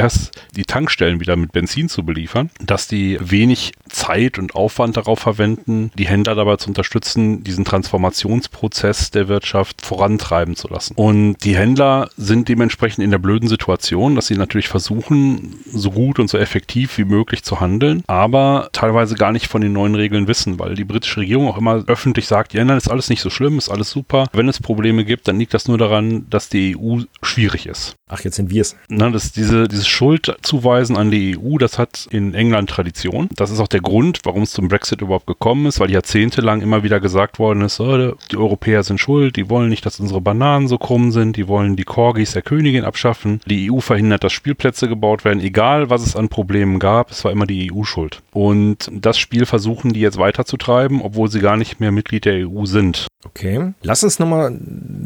die 0.56 0.64
Tankstellen 0.64 1.20
wieder 1.20 1.36
mit 1.36 1.52
Benzin 1.52 1.88
zu 1.88 2.04
beliefern, 2.04 2.50
dass 2.60 2.88
die 2.88 3.18
wenig 3.20 3.72
Zeit 3.88 4.38
und 4.38 4.54
Aufwand 4.54 4.96
darauf 4.96 5.18
verwenden, 5.18 5.90
die 5.96 6.06
Händler 6.06 6.34
dabei 6.34 6.56
zu 6.56 6.68
unterstützen, 6.68 7.44
diesen 7.44 7.64
Transformationsprozess 7.64 9.10
der 9.10 9.28
Wirtschaft 9.28 9.84
vorantreiben 9.84 10.56
zu 10.56 10.68
lassen. 10.68 10.94
Und 10.96 11.36
die 11.44 11.56
Händler 11.56 12.10
sind 12.16 12.48
dementsprechend 12.48 13.04
in 13.04 13.10
der 13.10 13.18
blöden 13.18 13.48
Situation, 13.48 14.14
dass 14.14 14.26
sie 14.26 14.36
natürlich 14.36 14.68
versuchen, 14.68 15.56
so 15.72 15.90
gut 15.90 16.18
und 16.18 16.28
so 16.28 16.38
effektiv 16.38 16.98
wie 16.98 17.04
möglich 17.04 17.42
zu 17.42 17.60
handeln, 17.60 18.02
aber 18.06 18.70
teilweise 18.72 19.14
gar 19.14 19.32
nicht 19.32 19.48
von 19.48 19.60
den 19.60 19.72
neuen 19.72 19.94
Regeln 19.94 20.28
wissen, 20.28 20.58
weil 20.58 20.74
die 20.74 20.84
britische 20.84 21.20
Regierung 21.20 21.48
auch 21.48 21.58
immer 21.58 21.84
öffentlich 21.86 22.26
sagt, 22.26 22.54
ja, 22.54 22.64
nein, 22.64 22.78
ist 22.78 22.90
alles 22.90 23.10
nicht 23.10 23.20
so 23.22 23.30
schlimm, 23.30 23.58
ist 23.58 23.68
alles 23.68 23.90
super. 23.90 24.26
Wenn 24.32 24.48
es 24.48 24.60
Probleme 24.60 25.04
gibt, 25.04 25.28
dann 25.28 25.38
liegt 25.38 25.54
das 25.54 25.68
nur 25.68 25.78
daran, 25.78 26.26
dass 26.30 26.48
die 26.48 26.76
EU 26.76 27.00
schwierig 27.22 27.66
ist. 27.66 27.96
Ach, 28.10 28.20
jetzt 28.20 28.36
sind 28.36 28.50
wir 28.50 28.62
es. 28.62 28.76
Na, 28.88 29.08
das, 29.08 29.30
diese, 29.32 29.68
dieses 29.68 29.86
Schuldzuweisen 29.86 30.96
an 30.96 31.12
die 31.12 31.38
EU, 31.38 31.58
das 31.58 31.78
hat 31.78 32.08
in 32.10 32.34
England 32.34 32.68
Tradition. 32.68 33.28
Das 33.36 33.50
ist 33.50 33.60
auch 33.60 33.68
der 33.68 33.80
Grund, 33.80 34.20
warum 34.24 34.42
es 34.42 34.50
zum 34.50 34.66
Brexit 34.66 35.00
überhaupt 35.00 35.26
gekommen 35.26 35.66
ist, 35.66 35.78
weil 35.78 35.90
jahrzehntelang 35.90 36.60
immer 36.60 36.82
wieder 36.82 36.98
gesagt 36.98 37.38
worden 37.38 37.62
ist, 37.62 37.78
oh, 37.78 38.16
die 38.30 38.36
Europäer 38.36 38.82
sind 38.82 38.98
schuld, 38.98 39.36
die 39.36 39.48
wollen 39.48 39.68
nicht, 39.68 39.86
dass 39.86 40.00
unsere 40.00 40.20
Bananen 40.20 40.66
so 40.66 40.76
krumm 40.76 41.12
sind, 41.12 41.36
die 41.36 41.46
wollen 41.46 41.76
die 41.76 41.84
Corgis 41.84 42.32
der 42.32 42.42
Königin 42.42 42.84
abschaffen. 42.84 43.40
Die 43.46 43.70
EU 43.70 43.78
verhindert, 43.78 44.24
dass 44.24 44.32
Spielplätze 44.32 44.88
gebaut 44.88 45.24
werden, 45.24 45.40
egal 45.40 45.88
was 45.88 46.02
es 46.02 46.16
an 46.16 46.28
Problemen 46.28 46.80
gab, 46.80 47.12
es 47.12 47.24
war 47.24 47.30
immer 47.30 47.46
die 47.46 47.72
EU 47.72 47.84
schuld. 47.84 48.22
Und 48.32 48.90
das 48.92 49.18
Spiel 49.18 49.46
versuchen 49.46 49.92
die 49.92 50.00
jetzt 50.00 50.18
weiterzutreiben, 50.18 51.00
obwohl 51.00 51.30
sie 51.30 51.40
gar 51.40 51.56
nicht 51.56 51.78
mehr 51.78 51.92
Mitglied 51.92 52.24
der 52.24 52.48
EU 52.48 52.64
sind. 52.64 53.06
Okay. 53.24 53.74
Lass 53.82 54.02
uns 54.02 54.18
nochmal 54.18 54.58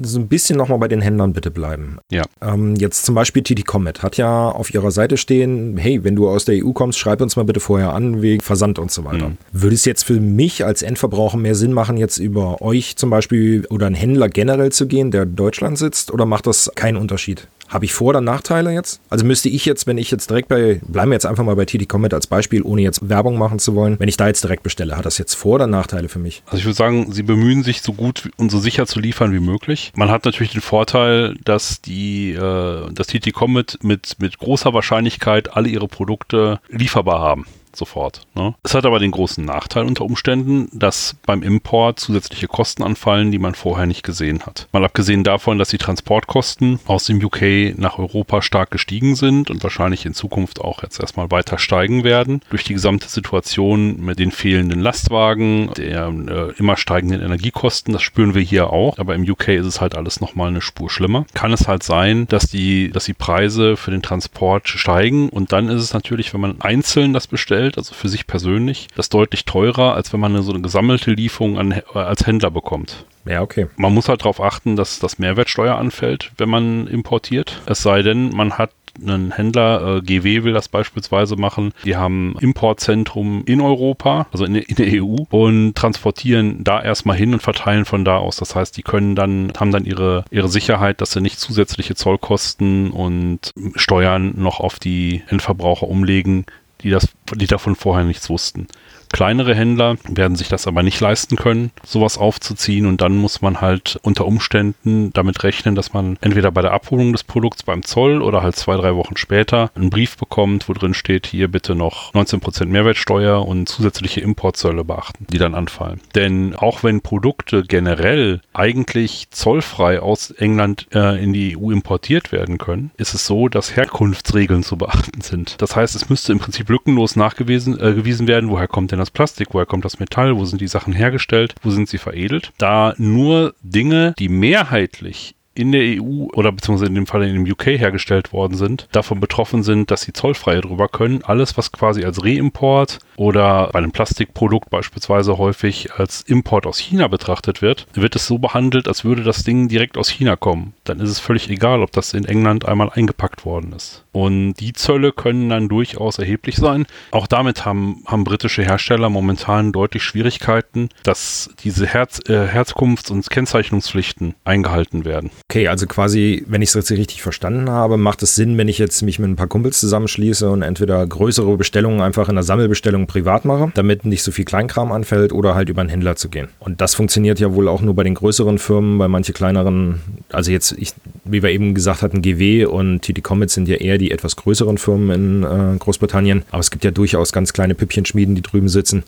so 0.03 0.21
ein 0.21 0.29
bisschen 0.29 0.57
nochmal 0.57 0.79
bei 0.79 0.89
den 0.89 1.01
Händlern 1.01 1.33
bitte 1.33 1.51
bleiben. 1.51 1.99
Ja. 2.11 2.23
Ähm, 2.41 2.77
jetzt 2.77 2.94
zum 3.03 3.15
Beispiel 3.15 3.43
TT 3.43 3.67
Comet 3.67 4.03
hat 4.03 4.17
ja 4.17 4.49
auf 4.49 4.73
ihrer 4.73 4.91
Seite 4.91 5.17
stehen, 5.17 5.77
hey, 5.77 6.05
wenn 6.05 6.17
du 6.17 6.29
aus 6.29 6.45
der 6.45 6.65
EU 6.65 6.73
kommst, 6.73 6.99
schreib 6.99 7.21
uns 7.21 7.37
mal 7.37 7.45
bitte 7.45 7.61
vorher 7.61 7.93
an 7.93 8.23
wegen 8.23 8.43
Versand 8.43 8.79
und 8.79 8.91
so 8.91 9.05
weiter. 9.05 9.31
Mhm. 9.31 9.39
Würde 9.53 9.75
es 9.75 9.85
jetzt 9.85 10.05
für 10.05 10.21
mich 10.21 10.65
als 10.65 10.83
Endverbraucher 10.83 11.37
mehr 11.37 11.55
Sinn 11.55 11.73
machen, 11.73 11.97
jetzt 11.97 12.19
über 12.19 12.63
euch 12.63 12.97
zum 12.97 13.11
Beispiel 13.11 13.67
oder 13.71 13.87
einen 13.87 13.95
Händler 13.95 14.29
generell 14.29 14.73
zu 14.73 14.87
gehen, 14.87 15.11
der 15.11 15.25
in 15.25 15.37
Deutschland 15.37 15.79
sitzt, 15.79 16.13
oder 16.13 16.27
macht 16.27 16.47
das 16.47 16.71
keinen 16.75 16.97
Unterschied? 16.97 17.49
Habe 17.69 17.85
ich 17.85 17.93
Vor- 17.93 18.09
oder 18.09 18.21
Nachteile 18.21 18.73
jetzt? 18.73 19.01
Also 19.11 19.25
müsste 19.25 19.49
ich 19.49 19.65
jetzt, 19.65 19.87
wenn 19.87 19.99
ich 19.99 20.11
jetzt 20.11 20.31
direkt 20.31 20.49
bei, 20.49 20.81
bleiben 20.87 21.11
wir 21.11 21.15
jetzt 21.15 21.27
einfach 21.27 21.45
mal 21.45 21.57
bei 21.57 21.65
TT 21.65 21.89
Comet 21.89 22.15
als 22.15 22.27
Beispiel, 22.27 22.63
ohne 22.63 22.83
jetzt 22.83 23.09
Werbung 23.09 23.39
machen 23.39 23.59
zu 23.59 23.75
wollen, 23.75 23.99
wenn 23.99 24.09
ich 24.09 24.17
da 24.17 24.27
jetzt 24.27 24.45
direkt 24.45 24.63
bestelle, 24.63 24.97
hat 24.97 25.07
das 25.07 25.19
jetzt 25.19 25.35
Vor- 25.35 25.57
oder 25.57 25.67
Nachteile 25.67 26.09
für 26.09 26.19
mich? 26.19 26.43
Also 26.47 26.59
ich 26.59 26.65
würde 26.65 26.77
sagen, 26.77 27.13
sie 27.13 27.23
bemühen 27.23 27.63
sich 27.63 27.83
so 27.83 27.93
gut 27.93 28.31
und 28.37 28.51
so 28.51 28.59
sicher 28.59 28.87
zu 28.87 29.01
liefern 29.01 29.33
wie 29.33 29.41
möglich. 29.41 29.93
Man 29.97 30.11
hat 30.11 30.25
natürlich 30.25 30.53
den 30.53 30.61
Vorteil, 30.61 31.37
dass 31.45 31.81
die, 31.81 32.33
äh, 32.33 32.93
das 32.93 33.07
TT 33.07 33.33
Comet 33.33 33.79
mit, 33.83 34.17
mit 34.19 34.39
großer 34.39 34.73
Wahrscheinlichkeit 34.75 35.57
alle 35.57 35.69
ihre 35.69 35.89
Produkte 35.89 36.61
lieferbar 36.69 37.21
haben 37.21 37.47
sofort. 37.77 38.23
Ne? 38.35 38.55
Es 38.63 38.75
hat 38.75 38.87
aber 38.87 38.99
den 38.99 39.11
großen 39.11 39.45
Nachteil 39.45 39.85
unter 39.85 40.05
Umständen, 40.05 40.69
dass 40.73 41.17
beim 41.27 41.43
Import 41.43 42.01
zusätzliche 42.01 42.49
Kosten 42.49 42.83
anfallen, 42.83 43.31
die 43.31 43.39
man 43.39 43.55
vorher 43.55 43.87
nicht 43.87 44.03
gesehen 44.03 44.43
hat. 44.47 44.69
Mal 44.73 44.85
abgesehen 44.85 45.25
davon, 45.25 45.59
dass 45.59 45.69
die 45.69 45.79
Transportkosten 45.79 46.81
aus 46.87 47.05
dem 47.05 47.23
UK 47.25 47.79
nach 47.79 47.99
Europa 47.99 48.43
stark 48.43 48.71
gestiegen 48.71 49.17
sind 49.17 49.51
und 49.51 49.63
wahrscheinlich 49.63 50.07
in 50.07 50.15
Zukunft 50.15 50.61
auch 50.61 50.83
jetzt 50.83 51.01
erstmal 51.01 51.31
weiter 51.31 51.59
steigen 51.59 52.05
werden, 52.05 52.41
durch 52.51 52.65
die 52.65 52.75
gesamte 52.75 53.09
Situation 53.09 54.01
mit 54.01 54.19
den 54.19 54.31
fehlenden 54.31 54.81
Lastwagen, 54.81 55.71
der 55.77 56.09
äh, 56.09 56.53
immer 56.59 56.77
steigenden 56.77 57.21
Energiekosten, 57.21 57.93
das 57.93 58.03
spüren 58.03 58.35
wir 58.35 58.43
hier 58.43 58.71
auch, 58.71 58.99
aber 58.99 59.15
im 59.15 59.23
UK 59.23 59.49
ist 59.49 59.67
es 59.67 59.81
halt 59.81 59.97
alles 59.97 60.21
nochmal 60.21 60.49
eine 60.49 60.61
Spur 60.61 60.91
schlimmer. 60.91 61.27
Kann 61.35 61.53
es 61.53 61.69
halt 61.69 61.83
sein, 61.83 62.27
dass 62.29 62.47
die, 62.47 62.91
dass 62.91 63.05
die 63.05 63.15
Preise 63.15 63.77
für 63.77 63.91
den 63.91 64.03
Transport 64.03 64.69
steigen 64.69 65.29
und 65.29 65.53
dann 65.53 65.69
ist 65.69 65.83
es 65.83 65.95
natürlich, 65.95 66.33
wenn 66.35 66.41
man 66.41 66.61
einzeln 66.61 67.13
das 67.13 67.27
bestellt, 67.27 67.64
bestellt, 67.65 67.79
also 67.79 67.95
für 67.95 68.09
sich 68.09 68.27
persönlich, 68.27 68.89
das 68.97 69.09
deutlich 69.09 69.45
teurer, 69.45 69.95
als 69.95 70.13
wenn 70.13 70.21
man 70.21 70.33
eine, 70.33 70.43
so 70.43 70.53
eine 70.53 70.63
gesammelte 70.63 71.13
Lieferung 71.13 71.59
an, 71.59 71.83
als 71.95 72.27
Händler 72.27 72.51
bekommt. 72.51 73.07
Ja, 73.25 73.41
okay. 73.43 73.69
Man 73.77 73.95
muss 73.95 74.09
halt 74.09 74.21
darauf 74.21 74.41
achten, 74.41 74.77
dass 74.77 74.99
das 74.99 75.19
Mehrwertsteuer 75.19 75.77
anfällt, 75.77 76.33
wenn 76.37 76.51
man 76.51 76.87
importiert. 76.87 77.63
Es 77.67 77.83
sei 77.83 78.03
denn, 78.03 78.31
man 78.31 78.59
hat 78.59 78.71
einen 79.03 79.33
Händler, 79.33 79.97
äh, 79.97 80.01
GW 80.03 80.45
will 80.45 80.53
das 80.53 80.69
beispielsweise 80.69 81.35
machen, 81.35 81.73
die 81.85 81.97
haben 81.97 82.37
Importzentrum 82.41 83.43
in 83.45 83.61
Europa, 83.61 84.29
also 84.31 84.45
in, 84.45 84.55
in, 84.55 84.77
der 84.77 85.03
EU 85.03 85.17
und 85.31 85.75
transportieren 85.75 86.63
da 86.63 86.81
erstmal 86.81 87.17
hin 87.17 87.33
und 87.33 87.43
verteilen 87.43 87.87
von 87.87 88.05
da 88.05 88.19
aus. 88.19 88.37
Das 88.37 88.55
heißt, 88.55 88.77
die 88.77 88.83
können 88.83 89.17
dann, 89.17 89.53
haben 89.59 89.73
dann 89.73 89.85
ihre, 89.85 90.25
ihre 90.31 90.49
Sicherheit, 90.49 91.01
dass 91.01 91.11
sie 91.11 91.21
nicht 91.21 91.41
zusätzliche 91.41 91.97
Zollkosten 91.97 92.93
und 92.93 93.51
Steuern 93.75 94.35
noch 94.37 94.61
auf 94.61 94.79
die 94.79 95.25
Endverbraucher 95.29 95.89
umlegen, 95.89 96.47
die 96.85 96.91
das, 96.91 97.09
die 97.35 97.47
davon 97.47 97.77
vorher 97.77 98.05
nichts 98.05 98.29
wussten. 98.31 98.67
Kleinere 99.15 99.55
Händler 99.55 99.97
werden 100.09 100.37
sich 100.37 100.49
das 100.49 100.67
aber 100.67 100.83
nicht 100.83 100.99
leisten 101.01 101.37
können, 101.37 101.71
sowas 101.85 102.19
aufzuziehen 102.19 102.87
und 102.87 103.01
dann 103.01 103.17
muss 103.17 103.43
man 103.43 103.61
halt 103.61 103.97
unter 104.03 104.27
Umständen 104.27 105.13
damit 105.13 105.45
rechnen, 105.45 105.77
dass 105.77 105.93
man 105.93 106.19
entweder 106.21 106.51
bei 106.51 106.63
der 106.63 106.73
Abholung 106.73 107.13
des 107.13 107.23
Produkts 107.23 107.63
beim 107.63 107.85
Zoll 107.85 108.23
oder 108.23 108.43
halt 108.43 108.57
zwei, 108.57 108.77
drei 108.77 108.97
Wochen 108.97 109.17
später 109.17 109.71
einen 109.77 109.91
Brief 109.91 110.17
bekommt, 110.17 110.69
wo 110.69 110.73
drin 110.73 110.95
steht, 110.95 111.29
hier 111.29 111.47
bitte 111.47 111.77
noch 111.77 112.13
19% 112.13 112.67
Mehrwertsteuer 112.67 113.47
und 113.47 113.69
zusätzliche 113.69 114.21
Importzölle 114.21 114.83
beachten, 114.83 115.29
die 115.31 115.39
dann 115.39 115.55
anfallen. 115.55 116.01
Denn 116.17 116.57
auch 116.57 116.83
wenn 116.83 117.01
Produkte 117.01 117.63
generell 117.63 118.41
eigentlich 118.53 119.29
zollfrei 119.31 120.01
aus 120.01 120.33
England 120.33 120.89
äh, 120.93 121.23
in 121.23 121.33
die 121.33 121.57
EU 121.57 121.71
importiert 121.71 122.33
werden 122.33 122.59
können, 122.59 122.91
ist 122.97 123.15
es 123.15 123.27
so, 123.27 123.49
dass 123.49 123.77
Herkunftsregeln 123.77 124.65
zu 124.65 124.77
beachten 124.77 125.21
sind. 125.21 125.55
Das 125.63 125.77
heißt, 125.77 125.95
es 125.95 126.09
müsste 126.09 126.33
im 126.33 126.41
Prinzip 126.41 126.69
lückenlos 126.69 127.14
nachgewiesen 127.17 127.79
äh, 127.79 128.27
werden, 128.27 128.51
woher 128.51 128.69
kommt 128.69 128.93
denn 128.93 128.99
das 128.99 129.11
Plastik, 129.11 129.49
woher 129.53 129.67
kommt 129.67 129.85
das 129.85 129.99
Metall, 130.01 130.37
wo 130.37 130.45
sind 130.45 130.61
die 130.61 130.69
Sachen 130.69 130.93
hergestellt, 130.93 131.55
wo 131.63 131.71
sind 131.71 131.89
sie 131.89 131.99
veredelt. 131.99 132.53
Da 132.59 132.95
nur 132.99 133.55
Dinge, 133.63 134.15
die 134.19 134.29
mehrheitlich 134.29 135.35
in 135.55 135.73
der 135.73 135.83
EU 135.83 136.27
oder 136.33 136.53
beziehungsweise 136.53 136.89
in 136.89 136.95
dem 136.95 137.07
Fall 137.07 137.23
in 137.23 137.35
dem 137.35 137.51
UK 137.51 137.67
hergestellt 137.67 138.33
worden 138.33 138.57
sind, 138.57 138.89
davon 138.93 139.21
betroffen 139.21 139.63
sind, 139.63 139.91
dass 139.91 140.03
sie 140.03 140.13
zollfrei 140.13 140.61
drüber 140.61 140.89
können. 140.89 141.23
Alles, 141.23 141.57
was 141.57 141.73
quasi 141.73 142.05
als 142.05 142.25
Reimport 142.25 142.99
oder 143.17 143.69
bei 143.73 143.79
einem 143.79 143.93
Plastikprodukt 143.93 144.71
beispielsweise 144.71 145.39
häufig 145.39 145.93
als 145.93 146.23
Import 146.23 146.67
aus 146.67 146.79
China 146.79 147.09
betrachtet 147.09 147.63
wird, 147.63 147.87
wird 147.95 148.17
es 148.17 148.27
so 148.27 148.39
behandelt, 148.39 148.89
als 148.89 149.05
würde 149.05 149.23
das 149.23 149.45
Ding 149.45 149.69
direkt 149.69 149.97
aus 149.97 150.09
China 150.09 150.37
kommen. 150.37 150.75
Dann 150.85 151.01
ist 151.01 151.11
es 151.11 151.21
völlig 151.21 151.49
egal, 151.49 151.83
ob 151.83 151.93
das 151.93 152.15
in 152.15 152.25
England 152.25 152.67
einmal 152.67 152.91
eingepackt 152.91 153.45
worden 153.45 153.73
ist. 153.73 154.05
Und 154.13 154.55
die 154.55 154.73
Zölle 154.73 155.13
können 155.13 155.49
dann 155.49 155.69
durchaus 155.69 156.19
erheblich 156.19 156.57
sein. 156.57 156.87
Auch 157.11 157.27
damit 157.27 157.65
haben, 157.65 158.03
haben 158.07 158.25
britische 158.25 158.63
Hersteller 158.63 159.11
momentan 159.11 159.73
deutlich 159.73 160.03
Schwierigkeiten, 160.03 160.89
dass 161.03 161.51
diese 161.63 161.87
Herz, 161.87 162.21
äh, 162.29 162.47
Herkunfts- 162.47 163.11
und 163.11 163.29
Kennzeichnungspflichten 163.29 164.35
eingehalten 164.45 165.05
werden. 165.05 165.31
Okay, 165.51 165.69
also 165.69 165.87
quasi, 165.87 166.43
wenn 166.49 166.63
ich 166.63 166.75
es 166.75 166.91
richtig 166.91 167.21
verstanden 167.21 167.69
habe, 167.69 167.99
macht 167.99 168.23
es 168.23 168.35
Sinn, 168.35 168.57
wenn 168.57 168.67
ich 168.67 168.79
jetzt 168.79 169.03
mich 169.03 169.19
mit 169.19 169.29
ein 169.29 169.37
paar 169.37 169.47
Kumpels 169.47 169.79
zusammenschließe 169.79 170.51
und 170.51 170.63
entweder 170.63 171.07
größere 171.07 171.59
Bestellungen 171.59 172.01
einfach 172.01 172.31
in 172.31 172.35
der 172.35 172.43
Sammelbestellung 172.43 173.07
privat 173.07 173.45
mache, 173.45 173.71
damit 173.75 174.07
nicht 174.07 174.23
so 174.23 174.33
viel 174.33 174.47
Kleinkram 174.47 174.91
anfällt 174.91 175.35
oder 175.35 175.55
halt 175.55 175.69
über 175.69 175.83
einen 175.83 175.91
Händler 175.91 176.17
zu 176.17 176.31
gehen. 176.31 176.49
Und 176.61 176.81
das 176.81 176.95
funktioniert 176.95 177.41
ja 177.41 177.53
wohl 177.53 177.69
auch 177.69 177.83
nur 177.83 177.95
bei 177.95 178.05
den 178.05 178.15
größeren 178.15 178.59
Firmen, 178.59 178.97
bei 178.97 179.07
manche 179.07 179.35
kleineren, 179.35 180.01
also 180.31 180.51
jetzt, 180.51 180.73
ich, 180.79 180.95
wie 181.25 181.43
wir 181.43 181.51
eben 181.51 181.75
gesagt 181.75 182.01
hatten, 182.01 182.23
GW 182.23 182.65
und 182.65 183.03
TT 183.03 183.23
Comets 183.23 183.53
sind 183.53 183.69
ja 183.69 183.77
eher 183.77 183.99
die 183.99 184.13
etwas 184.13 184.37
größeren 184.37 184.79
Firmen 184.79 185.11
in 185.11 185.45
äh, 185.45 185.77
Großbritannien. 185.79 186.43
Aber 186.53 186.61
es 186.61 186.71
gibt 186.71 186.85
ja 186.85 186.91
durchaus 186.91 187.33
ganz 187.33 187.53
kleine 187.53 187.75
Püppchenschmieden, 187.75 188.35
die 188.35 188.43
drüben 188.43 188.71
sitzen, 188.71 189.05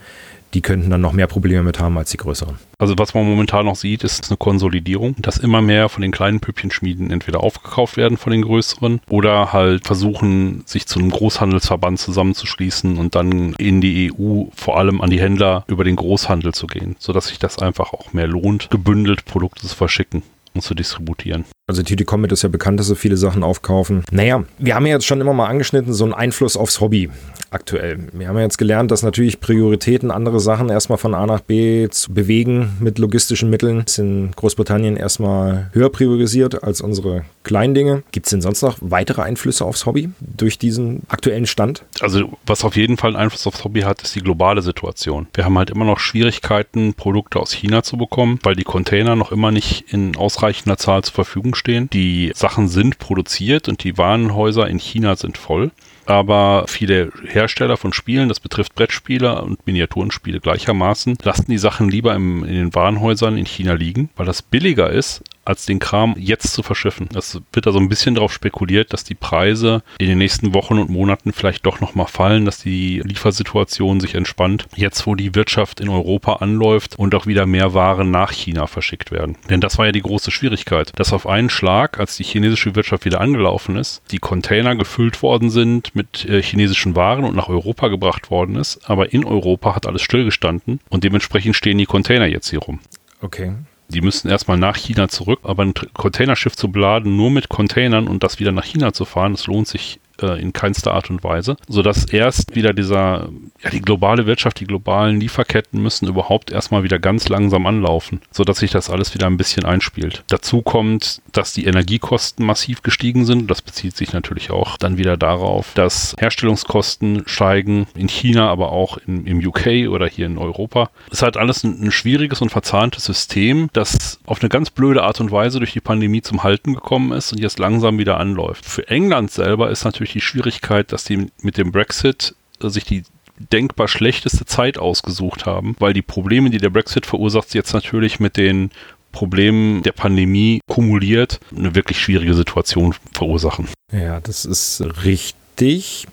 die 0.55 0.62
könnten 0.62 0.91
dann 0.91 1.00
noch 1.00 1.12
mehr 1.12 1.26
Probleme 1.26 1.62
mit 1.62 1.81
haben 1.81 1.99
als 1.99 2.11
die 2.11 2.17
größeren. 2.17 2.59
Also 2.79 2.95
was 2.99 3.15
man 3.15 3.25
momentan 3.25 3.67
noch 3.67 3.76
sieht, 3.76 4.05
ist 4.05 4.31
eine 4.31 4.37
Konsolidierung, 4.37 5.17
dass 5.19 5.38
immer 5.38 5.62
mehr 5.62 5.88
von 5.88 6.03
den 6.03 6.12
kleinen 6.12 6.41
Püppchenschmieden 6.41 7.11
entweder 7.11 7.41
aufgekauft 7.41 7.97
werden 7.97 8.17
von 8.17 8.33
den 8.33 8.43
größeren 8.43 9.00
oder 9.09 9.53
halt 9.53 9.87
versuchen, 9.87 10.62
sich 10.67 10.87
zu 10.87 10.99
einem 10.99 11.11
Großhandelsverband 11.11 11.99
zusammenzuschließen 11.99 12.99
und 12.99 13.15
dann 13.15 13.55
in 13.55 13.81
die 13.81 14.12
EU 14.12 14.45
vor 14.55 14.79
allem 14.79 15.00
an 15.00 15.11
die 15.11 15.21
Händler 15.21 15.65
über 15.69 15.85
den 15.85 15.97
Großhandel 15.97 16.53
zu 16.55 16.67
gehen, 16.67 16.97
sodass 16.99 17.29
sich 17.29 17.38
das 17.38 17.59
einfach 17.59 17.93
auch 17.93 18.12
mehr 18.12 18.26
lohnt, 18.26 18.71
gebündelt 18.71 19.25
Produkte 19.25 19.67
zu 19.67 19.75
verschicken 19.75 20.23
und 20.55 20.62
zu 20.62 20.75
distributieren. 20.75 21.45
Also 21.68 21.82
TT 21.82 22.06
Comet 22.06 22.30
ist 22.30 22.42
ja 22.42 22.49
bekannt, 22.49 22.78
dass 22.78 22.87
sie 22.87 22.94
viele 22.94 23.16
Sachen 23.16 23.42
aufkaufen. 23.42 24.04
Naja, 24.12 24.44
wir 24.56 24.76
haben 24.76 24.87
ja 24.87 24.92
jetzt 24.92 25.04
schon 25.04 25.20
immer 25.20 25.32
mal 25.32 25.49
angeschnitten, 25.49 25.92
so 25.92 26.04
einen 26.04 26.14
Einfluss 26.14 26.56
aufs 26.56 26.80
Hobby 26.80 27.11
aktuell. 27.50 27.99
Wir 28.12 28.28
haben 28.28 28.37
ja 28.37 28.42
jetzt 28.42 28.58
gelernt, 28.58 28.90
dass 28.90 29.02
natürlich 29.02 29.40
Prioritäten, 29.40 30.11
andere 30.12 30.38
Sachen 30.38 30.68
erstmal 30.68 30.99
von 30.99 31.14
A 31.14 31.26
nach 31.26 31.40
B 31.40 31.88
zu 31.88 32.12
bewegen 32.12 32.76
mit 32.78 32.99
logistischen 32.99 33.50
Mitteln, 33.50 33.82
ist 33.87 33.99
in 33.99 34.30
Großbritannien 34.37 34.96
erstmal 34.96 35.70
höher 35.73 35.90
priorisiert 35.90 36.62
als 36.62 36.82
unsere 36.82 37.25
kleinen 37.42 37.75
Dinge. 37.75 38.02
Gibt 38.12 38.26
es 38.26 38.30
denn 38.30 38.42
sonst 38.42 38.62
noch 38.62 38.78
weitere 38.80 39.23
Einflüsse 39.23 39.64
aufs 39.64 39.87
Hobby 39.87 40.11
durch 40.20 40.58
diesen 40.58 41.02
aktuellen 41.08 41.46
Stand? 41.46 41.82
Also 42.00 42.30
was 42.46 42.64
auf 42.64 42.76
jeden 42.76 42.96
Fall 42.96 43.16
Einfluss 43.16 43.46
aufs 43.46 43.64
Hobby 43.64 43.80
hat, 43.80 44.02
ist 44.02 44.14
die 44.14 44.20
globale 44.20 44.62
Situation. 44.62 45.26
Wir 45.35 45.44
haben 45.44 45.58
halt 45.58 45.70
immer 45.70 45.85
noch 45.85 45.99
Schwierigkeiten, 45.99 46.94
Produkte 46.94 47.40
aus 47.40 47.52
China 47.52 47.82
zu 47.82 47.96
bekommen, 47.96 48.38
weil 48.44 48.54
die 48.54 48.64
Container 48.64 49.16
noch 49.16 49.32
immer 49.32 49.50
nicht 49.50 49.92
in 49.92 50.16
ausreichender 50.16 50.76
Zahl 50.76 51.02
zur 51.02 51.14
Verfügung 51.14 51.56
stehen. 51.57 51.91
Die 51.91 52.33
Sachen 52.35 52.69
sind 52.69 52.99
produziert 52.99 53.69
und 53.69 53.83
die 53.83 53.99
Warenhäuser 53.99 54.69
in 54.69 54.79
China 54.79 55.17
sind 55.17 55.39
voll. 55.39 55.71
Aber 56.07 56.67
viele 56.69 57.11
Hersteller 57.27 57.77
von 57.77 57.93
Spielen, 57.93 58.29
das 58.29 58.39
betrifft 58.39 58.77
Brettspiele 58.77 59.43
und 59.43 59.67
Miniaturenspiele 59.67 60.39
gleichermaßen, 60.39 61.19
lassen 61.25 61.51
die 61.51 61.59
Sachen 61.59 61.89
lieber 61.89 62.15
im, 62.15 62.45
in 62.45 62.55
den 62.55 62.75
Warenhäusern 62.75 63.37
in 63.37 63.45
China 63.45 63.73
liegen, 63.73 64.09
weil 64.15 64.27
das 64.27 64.43
billiger 64.43 64.89
ist, 64.91 65.23
als 65.47 65.67
den 65.67 65.79
Kram 65.79 66.15
jetzt 66.19 66.53
zu 66.53 66.62
verschiffen. 66.62 67.09
Es 67.15 67.41
wird 67.53 67.67
da 67.67 67.73
so 67.73 67.79
ein 67.79 67.88
bisschen 67.88 68.15
darauf 68.15 68.33
spekuliert, 68.33 68.93
dass 68.93 69.05
die 69.05 69.15
Preise 69.15 69.83
in 69.99 70.09
den 70.09 70.19
nächsten 70.19 70.55
Wochen 70.55 70.79
und 70.79 70.91
Monaten 70.91 71.33
vielleicht 71.33 71.67
doch 71.67 71.81
nochmal 71.81 72.07
fallen, 72.07 72.45
dass 72.45 72.59
die 72.59 73.00
Liefersituation 73.05 74.00
sich 74.00 74.15
entspannt. 74.15 74.67
Jetzt, 74.75 75.07
wo 75.07 75.15
die 75.15 75.35
Wirtschaft 75.35 75.81
in 75.81 75.88
Europa 75.88 76.35
anläuft 76.35 76.99
und 76.99 77.15
auch 77.15 77.26
wieder 77.26 77.47
mehr 77.47 77.75
Waren 77.75 78.11
nach 78.11 78.33
China 78.33 78.67
verschickt 78.67 79.11
werden. 79.11 79.37
Denn 79.49 79.61
das 79.61 79.79
war 79.79 79.87
ja 79.87 79.93
die 79.93 80.03
große 80.03 80.31
Schwierigkeit, 80.31 80.93
dass 80.97 81.12
auf 81.12 81.26
einen 81.26 81.50
Schlag, 81.50 81.99
als 81.99 82.17
die 82.17 82.25
chinesische 82.25 82.75
Wirtschaft 82.75 83.05
wieder 83.05 83.21
angelaufen 83.21 83.76
ist, 83.76 84.03
die 84.11 84.19
Container 84.19 84.76
gefüllt 84.76 85.23
worden 85.23 85.50
sind 85.50 85.95
mit 85.95 86.25
äh, 86.25 86.43
chinesischen 86.43 86.97
Waren 86.97 87.25
und 87.25 87.37
nach 87.37 87.49
Europa 87.49 87.88
gebracht 87.88 88.31
worden 88.31 88.57
ist. 88.57 88.88
Aber 88.88 89.12
in 89.12 89.25
Europa 89.25 89.75
hat 89.75 89.87
alles 89.87 90.03
stillgestanden 90.03 90.81
und 90.88 91.05
dementsprechend 91.05 91.57
stehen 91.57 91.79
die 91.79 91.87
Container 91.87 92.26
jetzt 92.26 92.50
hier 92.50 92.61
rum. 92.61 92.81
Okay. 93.21 93.53
Die 93.88 94.00
müssen 94.00 94.28
erstmal 94.28 94.59
nach 94.59 94.76
China 94.76 95.09
zurück, 95.09 95.40
aber 95.43 95.62
ein 95.62 95.75
Containerschiff 95.95 96.57
zu 96.57 96.71
beladen, 96.71 97.16
nur 97.16 97.31
mit 97.31 97.49
Containern 97.49 98.09
und 98.09 98.23
das 98.23 98.40
wieder 98.40 98.52
nach 98.52 98.64
China 98.64 98.93
zu 98.93 99.05
fahren, 99.05 99.33
das 99.33 99.47
lohnt 99.47 99.69
sich 99.69 100.00
äh, 100.23 100.40
in 100.40 100.52
keinster 100.52 100.94
Art 100.94 101.11
und 101.11 101.23
Weise, 101.25 101.56
sodass 101.68 102.04
erst 102.04 102.54
wieder 102.54 102.73
dieser, 102.73 103.28
ja, 103.62 103.70
die 103.70 103.82
globale 103.82 104.26
Wirtschaft, 104.26 104.61
die 104.61 104.66
globalen 104.66 105.20
Lieferketten 105.20 105.82
müssen 105.82 106.08
überhaupt 106.08 106.50
erstmal 106.50 106.82
wieder 106.82 106.99
ganz 106.99 107.28
langsam 107.28 107.66
anlaufen, 107.66 108.20
sodass 108.30 108.58
sich 108.58 108.70
das 108.70 108.90
alles 108.90 109.14
wieder 109.14 109.26
ein 109.26 109.37
bisschen 109.37 109.64
einspielt. 109.64 110.25
Dazu 110.28 110.62
kommt, 110.62 111.20
dass 111.32 111.52
die 111.52 111.66
Energiekosten 111.66 112.44
massiv 112.44 112.82
gestiegen 112.82 113.25
sind. 113.25 113.50
Das 113.50 113.62
bezieht 113.62 113.96
sich 113.96 114.12
natürlich 114.12 114.50
auch 114.50 114.76
dann 114.76 114.99
wieder 114.99 115.16
darauf, 115.16 115.73
dass 115.75 116.14
Herstellungskosten 116.18 117.23
steigen 117.26 117.87
in 117.94 118.08
China, 118.08 118.49
aber 118.50 118.73
auch 118.73 118.99
in, 118.99 119.26
im 119.26 119.46
UK 119.46 119.88
oder 119.90 120.06
hier 120.06 120.26
in 120.26 120.38
Europa. 120.38 120.90
Es 121.08 121.18
ist 121.18 121.23
halt 121.23 121.37
alles 121.37 121.64
ein, 121.64 121.82
ein 121.82 121.92
schwieriges 121.92 122.40
und 122.40 122.50
verzahntes 122.50 123.04
System, 123.04 123.68
das 123.73 124.18
auf 124.26 124.40
eine 124.40 124.49
ganz 124.49 124.70
blöde 124.70 125.02
Art 125.02 125.20
und 125.20 125.30
Weise 125.30 125.58
durch 125.58 125.73
die 125.73 125.80
Pandemie 125.80 126.23
zum 126.23 126.42
Halten 126.42 126.75
gekommen 126.75 127.12
ist 127.12 127.32
und 127.32 127.40
jetzt 127.40 127.58
langsam 127.58 127.99
wieder 127.99 128.18
anläuft. 128.18 128.64
Für 128.64 128.88
England 128.88 129.30
selber 129.30 129.70
ist 129.70 129.85
natürlich 129.85 130.06
die 130.13 130.21
Schwierigkeit, 130.21 130.93
dass 130.93 131.05
die 131.05 131.27
mit 131.41 131.57
dem 131.57 131.73
Brexit 131.73 132.35
sich 132.61 132.85
die 132.85 133.05
denkbar 133.39 133.89
schlechteste 133.89 134.47
Zeit 134.47 134.79
ausgesucht 134.79 135.47
haben, 135.47 135.77
weil 135.79 135.93
die 135.93 136.03
Probleme, 136.03 136.51
die 136.51 136.59
der 136.59 136.71
Brexit 136.71 137.07
verursacht, 137.07 137.55
jetzt 137.55 137.73
natürlich 137.73 138.19
mit 138.19 138.37
den 138.37 138.71
Problemen 139.13 139.83
der 139.83 139.93
Pandemie 139.93 140.61
kumuliert 140.69 141.41
eine 141.57 141.75
wirklich 141.75 142.01
schwierige 142.01 142.35
Situation 142.35 142.95
verursachen. 143.13 143.69
Ja, 143.93 144.21
das 144.21 144.45
ist 144.45 144.83
richtig. 145.05 146.07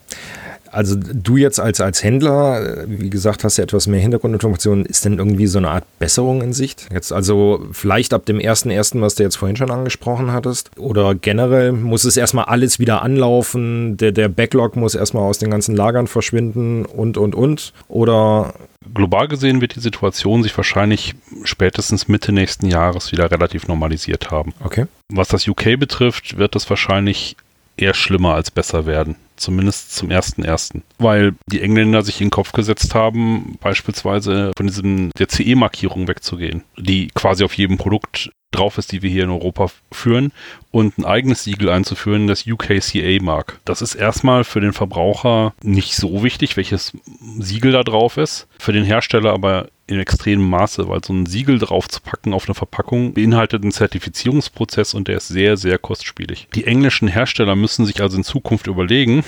Also 0.74 0.96
du 0.98 1.38
jetzt 1.38 1.60
als, 1.60 1.80
als 1.80 2.04
Händler, 2.04 2.86
wie 2.88 3.10
gesagt, 3.10 3.44
hast 3.44 3.58
ja 3.58 3.64
etwas 3.64 3.88
mehr 3.88 4.00
Hintergrundinformationen. 4.00 4.86
Ist 4.86 5.06
denn 5.06 5.20
irgendwie 5.20 5.48
so 5.48 5.60
eine 5.60 5.70
Art 5.70 5.86
Besserung 6.00 6.42
in 6.42 6.52
Sicht? 6.52 6.88
Jetzt 6.92 7.14
also 7.14 7.66
vielleicht 7.72 8.14
ab 8.14 8.26
dem 8.26 8.40
1.1., 8.40 9.00
was 9.00 9.16
du 9.16 9.24
jetzt 9.24 9.36
vorhin 9.36 9.56
schon 9.56 9.72
angesprochen 9.72 10.32
hattest? 10.32 10.72
Oder 10.78 11.14
generell 11.16 11.72
muss 11.72 12.06
es 12.06 12.18
erstmal 12.18 12.46
alles 12.46 12.80
wieder 12.80 13.04
anlaufen? 13.04 13.98
Der, 13.98 14.12
der 14.12 14.30
Backlog 14.30 14.76
muss 14.76 14.96
erstmal 14.96 15.24
aus 15.24 15.38
den 15.38 15.52
ganzen 15.52 15.76
Lagern 15.76 16.08
verschwinden 16.08 16.86
und, 16.86 17.18
und, 17.18 17.36
und? 17.36 17.74
Oder 17.88 18.54
global 18.94 19.28
gesehen 19.28 19.62
wird 19.62 19.76
die 19.76 19.80
Situation 19.80 20.44
sich 20.44 20.56
wahrscheinlich 20.58 21.16
spätestens 21.44 22.08
Mitte 22.08 22.32
nächsten 22.32 22.68
Jahres 22.68 23.12
wieder 23.12 23.30
relativ 23.30 23.68
normalisiert 23.68 24.32
haben. 24.32 24.54
Okay. 24.64 24.88
Was 25.10 25.28
das 25.28 25.48
UK 25.48 25.80
betrifft, 25.80 26.38
wird 26.38 26.56
das 26.56 26.70
wahrscheinlich 26.70 27.36
eher 27.78 27.94
schlimmer 27.94 28.34
als 28.36 28.52
besser 28.52 28.86
werden. 28.86 29.16
Zumindest 29.36 29.96
zum 29.96 30.12
ersten 30.12 30.44
ersten. 30.44 30.84
Weil 31.00 31.34
die 31.48 31.62
Engländer 31.62 32.04
sich 32.04 32.22
in 32.22 32.28
den 32.28 32.32
Kopf 32.32 32.52
gesetzt 32.52 32.94
haben, 32.94 33.58
beispielsweise 33.60 34.52
von 34.56 34.68
diesem 34.68 35.12
der 35.18 35.28
CE-Markierung 35.28 36.08
wegzugehen, 36.08 36.64
die 36.78 37.08
quasi 37.08 37.44
auf 37.44 37.58
jedem 37.58 37.78
Produkt 37.78 38.32
drauf 38.54 38.78
ist, 38.78 38.92
die 38.92 39.02
wir 39.02 39.10
hier 39.10 39.24
in 39.24 39.32
Europa 39.32 39.68
führen 39.92 40.32
und 40.72 40.98
ein 40.98 41.06
eigenes 41.06 41.44
Siegel 41.44 41.70
einzuführen, 41.70 42.28
das 42.28 42.46
UKCA-Mark. 42.46 43.60
Das 43.66 43.82
ist 43.82 43.96
erstmal 43.96 44.44
für 44.44 44.62
den 44.62 44.74
Verbraucher 44.74 45.54
nicht 45.64 45.96
so 45.96 46.24
wichtig, 46.24 46.56
welches 46.56 46.94
Siegel 47.40 47.72
da 47.72 47.84
drauf 47.84 48.18
ist, 48.18 48.48
für 48.60 48.72
den 48.72 48.86
Hersteller 48.86 49.34
aber 49.34 49.68
in 49.94 50.00
extremem 50.00 50.50
Maße, 50.50 50.88
weil 50.88 51.04
so 51.04 51.14
ein 51.14 51.26
Siegel 51.26 51.60
drauf 51.60 51.88
zu 51.88 52.02
packen 52.02 52.34
auf 52.34 52.46
eine 52.48 52.56
Verpackung 52.56 53.14
beinhaltet 53.14 53.64
einen 53.64 53.72
Zertifizierungsprozess 53.72 54.94
und 54.94 55.08
der 55.08 55.18
ist 55.18 55.28
sehr, 55.28 55.58
sehr 55.58 55.78
kostspielig. 55.78 56.48
Die 56.56 56.66
englischen 56.66 57.08
Hersteller 57.08 57.56
müssen 57.56 57.86
sich 57.86 58.02
also 58.02 58.18
in 58.18 58.24
Zukunft 58.24 58.68
überlegen, 58.68 59.24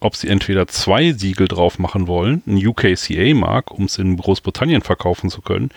ob 0.00 0.16
sie 0.16 0.28
entweder 0.28 0.66
zwei 0.66 1.12
Siegel 1.12 1.48
drauf 1.48 1.78
machen 1.78 2.06
wollen, 2.06 2.42
ein 2.46 2.64
UKCA-Mark, 2.64 3.70
um 3.70 3.84
es 3.84 3.98
in 3.98 4.16
Großbritannien 4.16 4.82
verkaufen 4.82 5.30
zu 5.30 5.42
können, 5.42 5.70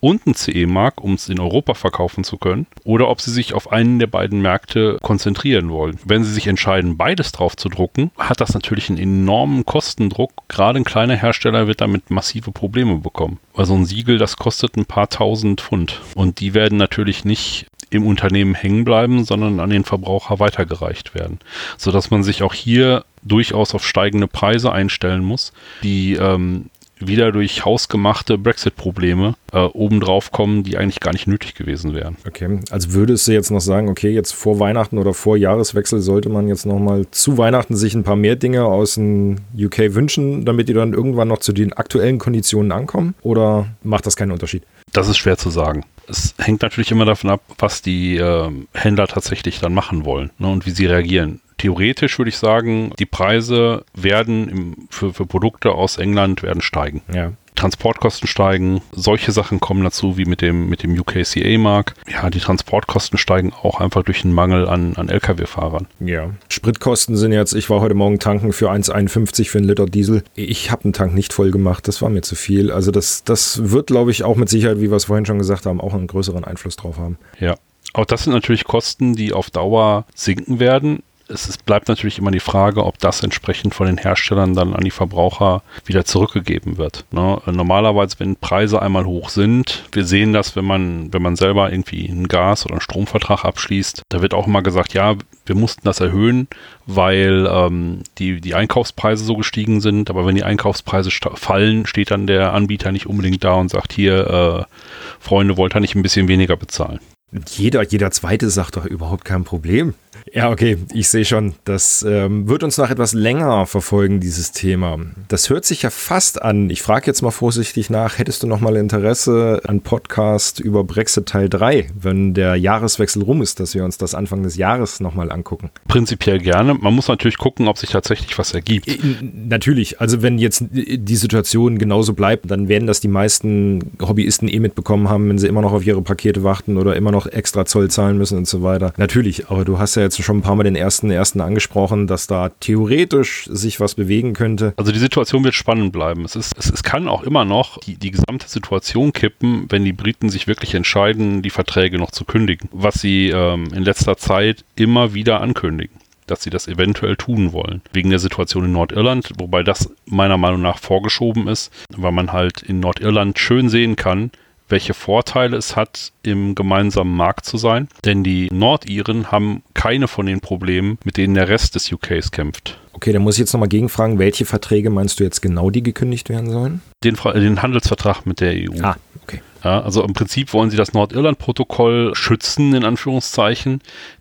und 0.00 0.26
ein 0.26 0.34
CE-Mark, 0.34 1.02
um 1.02 1.14
es 1.14 1.28
in 1.28 1.40
Europa 1.40 1.74
verkaufen 1.74 2.24
zu 2.24 2.38
können, 2.38 2.66
oder 2.84 3.08
ob 3.08 3.20
sie 3.20 3.30
sich 3.30 3.54
auf 3.54 3.70
einen 3.70 3.98
der 3.98 4.06
beiden 4.06 4.40
Märkte 4.42 4.98
konzentrieren 5.02 5.70
wollen. 5.70 5.98
Wenn 6.04 6.24
sie 6.24 6.32
sich 6.32 6.46
entscheiden, 6.46 6.96
beides 6.96 7.32
drauf 7.32 7.56
zu 7.56 7.68
drucken, 7.68 8.10
hat 8.18 8.40
das 8.40 8.54
natürlich 8.54 8.88
einen 8.88 8.98
enormen 8.98 9.64
Kostendruck. 9.64 10.32
Gerade 10.48 10.78
ein 10.78 10.84
kleiner 10.84 11.16
Hersteller 11.16 11.66
wird 11.66 11.80
damit 11.80 12.10
massive 12.10 12.50
Probleme 12.52 12.98
bekommen. 12.98 13.38
Weil 13.54 13.66
so 13.66 13.74
ein 13.74 13.84
Siegel, 13.84 14.18
das 14.18 14.36
kostet 14.36 14.76
ein 14.76 14.86
paar 14.86 15.08
tausend 15.08 15.60
Pfund. 15.60 16.00
Und 16.14 16.40
die 16.40 16.54
werden 16.54 16.78
natürlich 16.78 17.24
nicht 17.24 17.66
im 17.90 18.06
Unternehmen 18.06 18.54
hängen 18.54 18.84
bleiben, 18.84 19.24
sondern 19.24 19.60
an 19.60 19.70
den 19.70 19.84
Verbraucher 19.84 20.38
weitergereicht 20.38 21.14
werden. 21.14 21.40
Sodass 21.76 22.10
man 22.10 22.22
sich 22.22 22.42
auch 22.42 22.54
hier 22.54 23.04
durchaus 23.22 23.74
auf 23.74 23.86
steigende 23.86 24.28
Preise 24.28 24.72
einstellen 24.72 25.24
muss, 25.24 25.52
die 25.82 26.14
ähm, 26.14 26.70
wieder 27.00 27.32
durch 27.32 27.64
hausgemachte 27.64 28.38
Brexit-Probleme 28.38 29.34
äh, 29.52 29.58
obendrauf 29.60 30.30
kommen, 30.30 30.62
die 30.62 30.76
eigentlich 30.76 31.00
gar 31.00 31.12
nicht 31.12 31.26
nötig 31.26 31.54
gewesen 31.54 31.94
wären. 31.94 32.16
Okay, 32.26 32.60
also 32.70 32.92
würdest 32.92 33.26
du 33.26 33.32
jetzt 33.32 33.50
noch 33.50 33.60
sagen, 33.60 33.88
okay, 33.88 34.10
jetzt 34.10 34.32
vor 34.32 34.58
Weihnachten 34.60 34.98
oder 34.98 35.14
vor 35.14 35.36
Jahreswechsel 35.36 36.00
sollte 36.00 36.28
man 36.28 36.48
jetzt 36.48 36.66
nochmal 36.66 37.06
zu 37.10 37.38
Weihnachten 37.38 37.76
sich 37.76 37.94
ein 37.94 38.04
paar 38.04 38.16
mehr 38.16 38.36
Dinge 38.36 38.64
aus 38.64 38.94
dem 38.94 39.36
UK 39.56 39.94
wünschen, 39.94 40.44
damit 40.44 40.68
die 40.68 40.74
dann 40.74 40.92
irgendwann 40.92 41.28
noch 41.28 41.38
zu 41.38 41.52
den 41.52 41.72
aktuellen 41.72 42.18
Konditionen 42.18 42.72
ankommen? 42.72 43.14
Oder 43.22 43.68
macht 43.82 44.06
das 44.06 44.16
keinen 44.16 44.32
Unterschied? 44.32 44.62
Das 44.92 45.08
ist 45.08 45.18
schwer 45.18 45.36
zu 45.36 45.50
sagen. 45.50 45.84
Es 46.08 46.34
hängt 46.38 46.62
natürlich 46.62 46.90
immer 46.90 47.04
davon 47.04 47.30
ab, 47.30 47.42
was 47.58 47.82
die 47.82 48.16
äh, 48.16 48.50
Händler 48.74 49.06
tatsächlich 49.06 49.60
dann 49.60 49.72
machen 49.72 50.04
wollen 50.04 50.30
ne, 50.38 50.48
und 50.48 50.66
wie 50.66 50.70
sie 50.70 50.86
reagieren 50.86 51.40
theoretisch 51.60 52.18
würde 52.18 52.30
ich 52.30 52.38
sagen, 52.38 52.92
die 52.98 53.06
Preise 53.06 53.84
werden 53.94 54.48
im, 54.48 54.76
für, 54.88 55.12
für 55.12 55.26
Produkte 55.26 55.72
aus 55.72 55.98
England 55.98 56.42
werden 56.42 56.62
steigen. 56.62 57.02
Ja. 57.12 57.32
Transportkosten 57.54 58.26
steigen, 58.26 58.80
solche 58.92 59.32
Sachen 59.32 59.60
kommen 59.60 59.84
dazu 59.84 60.16
wie 60.16 60.24
mit 60.24 60.40
dem, 60.40 60.70
mit 60.70 60.82
dem 60.82 60.98
UKCA-Mark. 60.98 61.94
Ja, 62.08 62.30
die 62.30 62.38
Transportkosten 62.38 63.18
steigen 63.18 63.52
auch 63.52 63.80
einfach 63.80 64.02
durch 64.02 64.22
den 64.22 64.32
Mangel 64.32 64.66
an, 64.66 64.94
an 64.96 65.10
Lkw-Fahrern. 65.10 65.86
Ja. 66.00 66.30
Spritkosten 66.48 67.18
sind 67.18 67.32
jetzt, 67.32 67.52
ich 67.52 67.68
war 67.68 67.82
heute 67.82 67.94
Morgen 67.94 68.18
tanken 68.18 68.54
für 68.54 68.70
1,51 68.70 69.50
für 69.50 69.58
einen 69.58 69.66
Liter 69.66 69.84
Diesel. 69.84 70.22
Ich 70.34 70.70
habe 70.70 70.84
einen 70.84 70.94
Tank 70.94 71.12
nicht 71.12 71.34
voll 71.34 71.50
gemacht, 71.50 71.86
das 71.86 72.00
war 72.00 72.08
mir 72.08 72.22
zu 72.22 72.36
viel. 72.36 72.70
Also 72.70 72.90
das, 72.90 73.24
das 73.24 73.70
wird, 73.70 73.88
glaube 73.88 74.12
ich, 74.12 74.24
auch 74.24 74.36
mit 74.36 74.48
Sicherheit, 74.48 74.80
wie 74.80 74.90
wir 74.90 74.96
es 74.96 75.04
vorhin 75.04 75.26
schon 75.26 75.38
gesagt 75.38 75.66
haben, 75.66 75.82
auch 75.82 75.92
einen 75.92 76.06
größeren 76.06 76.44
Einfluss 76.44 76.76
drauf 76.76 76.96
haben. 76.96 77.18
Ja. 77.38 77.56
Auch 77.92 78.06
das 78.06 78.24
sind 78.24 78.32
natürlich 78.32 78.64
Kosten, 78.64 79.14
die 79.14 79.34
auf 79.34 79.50
Dauer 79.50 80.06
sinken 80.14 80.60
werden 80.60 81.02
es 81.30 81.48
ist, 81.48 81.64
bleibt 81.64 81.88
natürlich 81.88 82.18
immer 82.18 82.30
die 82.30 82.40
Frage, 82.40 82.84
ob 82.84 82.98
das 82.98 83.22
entsprechend 83.22 83.74
von 83.74 83.86
den 83.86 83.98
Herstellern 83.98 84.54
dann 84.54 84.74
an 84.74 84.82
die 84.84 84.90
Verbraucher 84.90 85.62
wieder 85.84 86.04
zurückgegeben 86.04 86.76
wird. 86.76 87.04
Ne? 87.12 87.40
Normalerweise, 87.46 88.16
wenn 88.18 88.36
Preise 88.36 88.82
einmal 88.82 89.06
hoch 89.06 89.30
sind, 89.30 89.84
wir 89.92 90.04
sehen 90.04 90.32
das, 90.32 90.56
wenn 90.56 90.64
man, 90.64 91.12
wenn 91.12 91.22
man 91.22 91.36
selber 91.36 91.70
irgendwie 91.70 92.08
einen 92.08 92.28
Gas- 92.28 92.64
oder 92.64 92.74
einen 92.74 92.80
Stromvertrag 92.80 93.44
abschließt, 93.44 94.02
da 94.08 94.22
wird 94.22 94.34
auch 94.34 94.46
immer 94.46 94.62
gesagt, 94.62 94.94
ja, 94.94 95.14
wir 95.46 95.54
mussten 95.54 95.82
das 95.84 96.00
erhöhen, 96.00 96.48
weil 96.86 97.48
ähm, 97.50 98.02
die, 98.18 98.40
die 98.40 98.54
Einkaufspreise 98.54 99.24
so 99.24 99.36
gestiegen 99.36 99.80
sind. 99.80 100.10
Aber 100.10 100.26
wenn 100.26 100.34
die 100.34 100.44
Einkaufspreise 100.44 101.10
fallen, 101.10 101.86
steht 101.86 102.10
dann 102.10 102.26
der 102.26 102.52
Anbieter 102.52 102.92
nicht 102.92 103.06
unbedingt 103.06 103.42
da 103.44 103.54
und 103.54 103.70
sagt, 103.70 103.92
hier, 103.92 104.66
äh, 104.68 104.74
Freunde, 105.18 105.56
wollt 105.56 105.74
ihr 105.74 105.80
nicht 105.80 105.94
ein 105.94 106.02
bisschen 106.02 106.28
weniger 106.28 106.56
bezahlen? 106.56 107.00
Jeder, 107.48 107.84
jeder 107.84 108.10
Zweite 108.10 108.50
sagt 108.50 108.76
doch 108.76 108.84
überhaupt 108.84 109.24
kein 109.24 109.44
Problem. 109.44 109.94
Ja, 110.32 110.50
okay, 110.50 110.78
ich 110.92 111.08
sehe 111.08 111.24
schon. 111.24 111.54
Das 111.64 112.04
ähm, 112.08 112.48
wird 112.48 112.62
uns 112.62 112.78
noch 112.78 112.90
etwas 112.90 113.14
länger 113.14 113.66
verfolgen, 113.66 114.20
dieses 114.20 114.52
Thema. 114.52 114.98
Das 115.28 115.50
hört 115.50 115.64
sich 115.64 115.82
ja 115.82 115.90
fast 115.90 116.42
an. 116.42 116.70
Ich 116.70 116.82
frage 116.82 117.06
jetzt 117.06 117.22
mal 117.22 117.30
vorsichtig 117.30 117.90
nach, 117.90 118.18
hättest 118.18 118.42
du 118.42 118.46
noch 118.46 118.60
mal 118.60 118.76
Interesse 118.76 119.60
an 119.66 119.80
Podcast 119.80 120.60
über 120.60 120.84
Brexit 120.84 121.26
Teil 121.26 121.48
3, 121.48 121.90
wenn 122.00 122.34
der 122.34 122.56
Jahreswechsel 122.56 123.22
rum 123.22 123.42
ist, 123.42 123.60
dass 123.60 123.74
wir 123.74 123.84
uns 123.84 123.98
das 123.98 124.14
Anfang 124.14 124.42
des 124.42 124.56
Jahres 124.56 125.00
noch 125.00 125.14
mal 125.14 125.30
angucken? 125.30 125.70
Prinzipiell 125.88 126.38
gerne. 126.38 126.74
Man 126.74 126.94
muss 126.94 127.08
natürlich 127.08 127.38
gucken, 127.38 127.68
ob 127.68 127.78
sich 127.78 127.90
tatsächlich 127.90 128.36
was 128.38 128.54
ergibt. 128.54 128.88
Äh, 128.88 128.98
natürlich. 129.22 130.00
Also 130.00 130.22
wenn 130.22 130.38
jetzt 130.38 130.64
die 130.70 131.16
Situation 131.16 131.78
genauso 131.78 132.14
bleibt, 132.14 132.50
dann 132.50 132.68
werden 132.68 132.86
das 132.86 133.00
die 133.00 133.08
meisten 133.08 133.92
Hobbyisten 134.00 134.48
eh 134.48 134.60
mitbekommen 134.60 135.08
haben, 135.08 135.28
wenn 135.28 135.38
sie 135.38 135.48
immer 135.48 135.62
noch 135.62 135.72
auf 135.72 135.86
ihre 135.86 136.02
Pakete 136.02 136.42
warten 136.44 136.78
oder 136.78 136.96
immer 136.96 137.10
noch 137.10 137.26
extra 137.26 137.64
Zoll 137.64 137.90
zahlen 137.90 138.18
müssen 138.18 138.38
und 138.38 138.46
so 138.46 138.62
weiter. 138.62 138.92
Natürlich, 138.96 139.48
aber 139.48 139.64
du 139.64 139.78
hast 139.78 139.96
ja 139.96 139.99
jetzt 140.02 140.22
schon 140.22 140.38
ein 140.38 140.42
paar 140.42 140.56
Mal 140.56 140.64
den 140.64 140.76
ersten 140.76 141.10
ersten 141.10 141.40
angesprochen, 141.40 142.06
dass 142.06 142.26
da 142.26 142.50
theoretisch 142.60 143.48
sich 143.50 143.80
was 143.80 143.94
bewegen 143.94 144.34
könnte. 144.34 144.74
Also 144.76 144.92
die 144.92 144.98
Situation 144.98 145.44
wird 145.44 145.54
spannend 145.54 145.92
bleiben. 145.92 146.24
Es, 146.24 146.36
ist, 146.36 146.52
es, 146.58 146.70
es 146.70 146.82
kann 146.82 147.08
auch 147.08 147.22
immer 147.22 147.44
noch 147.44 147.78
die, 147.78 147.96
die 147.96 148.10
gesamte 148.10 148.48
Situation 148.48 149.12
kippen, 149.12 149.66
wenn 149.68 149.84
die 149.84 149.92
Briten 149.92 150.28
sich 150.30 150.46
wirklich 150.46 150.74
entscheiden, 150.74 151.42
die 151.42 151.50
Verträge 151.50 151.98
noch 151.98 152.10
zu 152.10 152.24
kündigen, 152.24 152.68
was 152.72 153.00
sie 153.00 153.30
ähm, 153.30 153.68
in 153.74 153.82
letzter 153.82 154.16
Zeit 154.16 154.64
immer 154.76 155.14
wieder 155.14 155.40
ankündigen 155.40 155.96
dass 156.30 156.42
sie 156.42 156.50
das 156.50 156.68
eventuell 156.68 157.16
tun 157.16 157.52
wollen. 157.52 157.82
Wegen 157.92 158.10
der 158.10 158.20
Situation 158.20 158.66
in 158.66 158.72
Nordirland, 158.72 159.32
wobei 159.38 159.64
das 159.64 159.92
meiner 160.06 160.36
Meinung 160.36 160.62
nach 160.62 160.78
vorgeschoben 160.78 161.48
ist, 161.48 161.72
weil 161.96 162.12
man 162.12 162.32
halt 162.32 162.62
in 162.62 162.78
Nordirland 162.78 163.38
schön 163.38 163.68
sehen 163.68 163.96
kann, 163.96 164.30
welche 164.70 164.94
Vorteile 164.94 165.56
es 165.56 165.76
hat, 165.76 166.12
im 166.22 166.54
gemeinsamen 166.54 167.14
Markt 167.14 167.44
zu 167.44 167.56
sein. 167.56 167.88
Denn 168.04 168.24
die 168.24 168.48
Nordiren 168.52 169.30
haben 169.30 169.62
keine 169.74 170.08
von 170.08 170.26
den 170.26 170.40
Problemen, 170.40 170.98
mit 171.04 171.16
denen 171.16 171.34
der 171.34 171.48
Rest 171.48 171.74
des 171.74 171.92
UKs 171.92 172.30
kämpft. 172.30 172.78
Okay, 172.92 173.12
dann 173.12 173.22
muss 173.22 173.36
ich 173.36 173.40
jetzt 173.40 173.52
nochmal 173.52 173.68
gegenfragen, 173.68 174.18
welche 174.18 174.44
Verträge 174.44 174.90
meinst 174.90 175.20
du 175.20 175.24
jetzt 175.24 175.40
genau, 175.40 175.70
die 175.70 175.82
gekündigt 175.82 176.28
werden 176.28 176.50
sollen? 176.50 176.82
Den, 177.02 177.16
den 177.34 177.62
Handelsvertrag 177.62 178.26
mit 178.26 178.40
der 178.40 178.52
EU. 178.52 178.82
Ah, 178.82 178.96
okay. 179.22 179.40
Ja, 179.64 179.80
also 179.80 180.04
im 180.04 180.12
Prinzip 180.12 180.52
wollen 180.52 180.70
sie 180.70 180.76
das 180.76 180.92
Nordirland-Protokoll 180.92 182.14
schützen, 182.14 182.74
in 182.74 182.84
Anführungszeichen, 182.84 183.80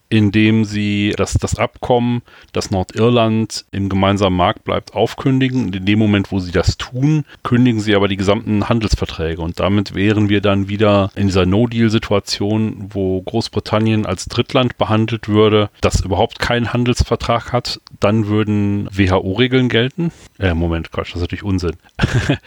indem 0.09 0.65
sie 0.65 1.13
das, 1.15 1.33
das 1.33 1.57
Abkommen, 1.57 2.23
dass 2.51 2.71
Nordirland 2.71 3.65
im 3.71 3.89
gemeinsamen 3.89 4.35
Markt 4.35 4.63
bleibt, 4.63 4.95
aufkündigen. 4.95 5.65
Und 5.65 5.75
in 5.75 5.85
dem 5.85 5.99
Moment, 5.99 6.31
wo 6.31 6.39
sie 6.39 6.51
das 6.51 6.77
tun, 6.77 7.25
kündigen 7.43 7.79
sie 7.79 7.95
aber 7.95 8.07
die 8.07 8.17
gesamten 8.17 8.67
Handelsverträge. 8.67 9.41
Und 9.41 9.59
damit 9.59 9.93
wären 9.95 10.29
wir 10.29 10.41
dann 10.41 10.67
wieder 10.67 11.11
in 11.15 11.27
dieser 11.27 11.45
No-Deal-Situation, 11.45 12.89
wo 12.89 13.21
Großbritannien 13.21 14.05
als 14.05 14.25
Drittland 14.25 14.77
behandelt 14.77 15.29
würde, 15.29 15.69
das 15.81 16.01
überhaupt 16.01 16.39
keinen 16.39 16.73
Handelsvertrag 16.73 17.53
hat. 17.53 17.79
Dann 17.99 18.27
würden 18.27 18.89
WHO-Regeln 18.91 19.69
gelten. 19.69 20.11
Äh, 20.39 20.55
Moment, 20.55 20.91
Quatsch, 20.91 21.09
das 21.09 21.17
ist 21.17 21.21
natürlich 21.21 21.43
Unsinn. 21.43 21.73